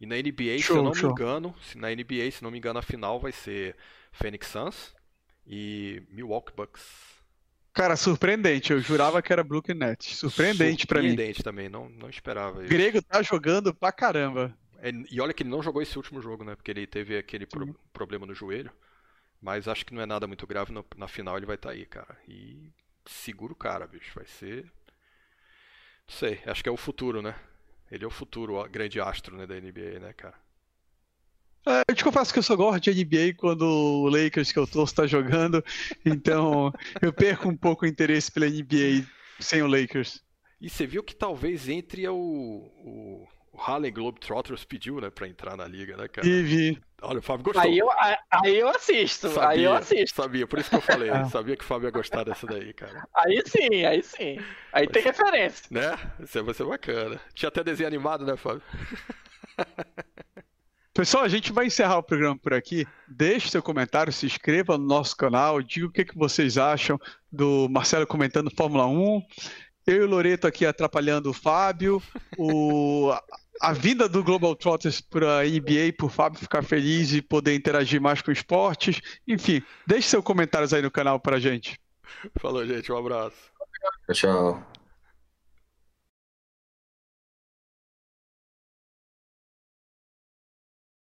E 0.00 0.06
na 0.06 0.16
NBA, 0.16 0.62
se 0.62 0.62
Show, 0.62 0.76
eu 0.76 0.82
não 0.82 0.94
show. 0.94 1.08
me 1.08 1.08
engano, 1.08 1.54
se 1.62 1.78
na 1.78 1.90
NBA, 1.90 2.30
se 2.30 2.42
não 2.42 2.50
me 2.50 2.58
engano, 2.58 2.78
a 2.78 2.82
final 2.82 3.18
vai 3.20 3.32
ser 3.32 3.76
Phoenix 4.12 4.48
Suns 4.48 4.94
e 5.46 6.02
Milwaukee 6.10 6.54
Bucks. 6.54 6.84
Cara, 7.72 7.96
surpreendente. 7.96 8.72
Eu 8.72 8.80
jurava 8.80 9.22
que 9.22 9.32
era 9.32 9.44
Brooklyn 9.44 9.76
Nets. 9.76 10.16
Surpreendente 10.18 10.86
pra 10.86 11.02
mim. 11.02 11.18
Surpreendente 11.18 11.42
também, 11.42 11.68
não, 11.68 11.88
não 11.88 12.08
esperava 12.10 12.60
O 12.60 12.64
isso. 12.64 12.68
Grego 12.68 13.02
tá 13.02 13.22
jogando 13.22 13.74
pra 13.74 13.92
caramba. 13.92 14.56
É, 14.78 14.90
E 15.10 15.20
olha 15.20 15.32
que 15.34 15.42
ele 15.42 15.50
não 15.50 15.62
jogou 15.62 15.82
esse 15.82 15.96
último 15.96 16.20
jogo, 16.20 16.44
né? 16.44 16.54
Porque 16.54 16.70
ele 16.70 16.86
teve 16.86 17.16
aquele 17.16 17.46
pro- 17.46 17.74
problema 17.92 18.26
no 18.26 18.34
joelho. 18.34 18.72
Mas 19.40 19.68
acho 19.68 19.86
que 19.86 19.94
não 19.94 20.02
é 20.02 20.06
nada 20.06 20.26
muito 20.26 20.46
grave. 20.46 20.72
no- 20.72 20.86
na 20.96 21.08
final 21.08 21.36
ele 21.36 21.46
vai 21.46 21.56
estar 21.56 21.70
aí, 21.72 21.86
cara. 21.86 22.18
E 22.28 22.72
segura 23.06 23.52
o 23.52 23.56
cara, 23.56 23.86
bicho. 23.86 24.12
Vai 24.16 24.26
ser. 24.26 24.64
Não 26.08 26.14
sei, 26.16 26.40
acho 26.46 26.62
que 26.62 26.68
é 26.68 26.72
o 26.72 26.76
futuro, 26.76 27.22
né? 27.22 27.34
Ele 27.90 28.04
é 28.04 28.06
o 28.06 28.10
futuro, 28.10 28.62
grande 28.68 29.00
astro 29.00 29.36
né, 29.36 29.46
da 29.46 29.54
NBA, 29.54 30.00
né, 30.00 30.12
cara? 30.12 30.34
É, 31.66 31.82
eu 31.88 31.94
te 31.94 32.04
confesso 32.04 32.32
que 32.32 32.38
eu 32.38 32.42
só 32.44 32.54
gosto 32.54 32.80
de 32.80 33.04
NBA 33.04 33.34
quando 33.36 33.62
o 33.62 34.08
Lakers 34.08 34.52
que 34.52 34.58
eu 34.58 34.66
torço 34.66 34.94
tá 34.94 35.06
jogando. 35.06 35.64
Então 36.04 36.72
eu 37.02 37.12
perco 37.12 37.48
um 37.48 37.56
pouco 37.56 37.84
o 37.84 37.88
interesse 37.88 38.30
pela 38.30 38.48
NBA 38.48 39.04
sem 39.40 39.62
o 39.62 39.66
Lakers. 39.66 40.22
E 40.60 40.70
você 40.70 40.86
viu 40.86 41.02
que 41.02 41.14
talvez 41.14 41.68
entre 41.68 42.08
o, 42.08 42.16
o, 42.16 43.26
o 43.56 43.60
Harlem 43.60 43.92
Globetrotters 43.92 44.64
pediu, 44.64 45.00
né, 45.00 45.08
pra 45.08 45.26
entrar 45.26 45.56
na 45.56 45.66
liga, 45.66 45.96
né, 45.96 46.06
cara? 46.08 46.26
E 46.26 46.42
vi. 46.42 46.78
Olha, 47.00 47.20
o 47.20 47.22
Fábio 47.22 47.44
gostou. 47.44 47.62
Aí 47.62 47.78
eu, 47.78 47.88
aí 48.30 48.56
eu 48.58 48.68
assisto, 48.68 49.26
aí 49.40 49.64
eu 49.64 49.72
Sabia, 49.72 49.78
assisto. 49.78 50.22
sabia, 50.22 50.46
por 50.46 50.58
isso 50.58 50.70
que 50.70 50.76
eu 50.76 50.80
falei. 50.80 51.06
É. 51.16 51.24
Sabia 51.26 51.56
que 51.56 51.64
o 51.64 51.66
Fábio 51.66 51.86
ia 51.86 51.90
gostar 51.90 52.24
dessa 52.24 52.46
daí, 52.46 52.72
cara. 52.74 53.06
Aí 53.14 53.42
sim, 53.46 53.84
aí 53.84 54.02
sim. 54.02 54.38
Aí 54.72 54.86
tem 54.86 55.02
referência. 55.02 55.64
Né? 55.70 55.96
Isso 56.20 56.42
vai 56.44 56.54
ser 56.54 56.64
bacana. 56.64 57.20
Tinha 57.34 57.48
até 57.48 57.62
desenho 57.62 57.86
animado, 57.86 58.26
né, 58.26 58.36
Fábio? 58.36 58.62
Pessoal, 60.92 61.24
a 61.24 61.28
gente 61.28 61.52
vai 61.52 61.66
encerrar 61.66 61.98
o 61.98 62.02
programa 62.02 62.38
por 62.38 62.54
aqui. 62.54 62.86
Deixe 63.06 63.50
seu 63.50 63.62
comentário, 63.62 64.12
se 64.12 64.26
inscreva 64.26 64.76
no 64.78 64.86
nosso 64.86 65.16
canal, 65.16 65.62
diga 65.62 65.86
o 65.86 65.92
que, 65.92 66.04
que 66.06 66.16
vocês 66.16 66.58
acham 66.58 66.98
do 67.30 67.68
Marcelo 67.70 68.06
comentando 68.06 68.50
Fórmula 68.54 68.86
1. 68.86 69.22
Eu 69.86 69.96
e 69.98 70.00
o 70.00 70.08
Loreto 70.08 70.48
aqui 70.48 70.66
atrapalhando 70.66 71.30
o 71.30 71.34
Fábio. 71.34 72.02
O, 72.36 73.14
a 73.60 73.72
vinda 73.72 74.08
do 74.08 74.22
Global 74.22 74.54
Trotters 74.54 75.00
para 75.00 75.40
a 75.40 75.44
NBA, 75.44 75.94
para 75.96 76.06
o 76.06 76.10
Fábio 76.10 76.40
ficar 76.40 76.62
feliz 76.62 77.12
e 77.12 77.22
poder 77.22 77.54
interagir 77.54 78.00
mais 78.00 78.20
com 78.20 78.30
esportes. 78.30 79.00
Enfim, 79.26 79.62
deixe 79.86 80.08
seus 80.08 80.24
comentários 80.24 80.72
aí 80.72 80.82
no 80.82 80.90
canal 80.90 81.18
para 81.18 81.40
gente. 81.40 81.78
Falou, 82.40 82.66
gente. 82.66 82.90
Um 82.92 82.98
abraço. 82.98 83.36
Tchau. 84.12 84.62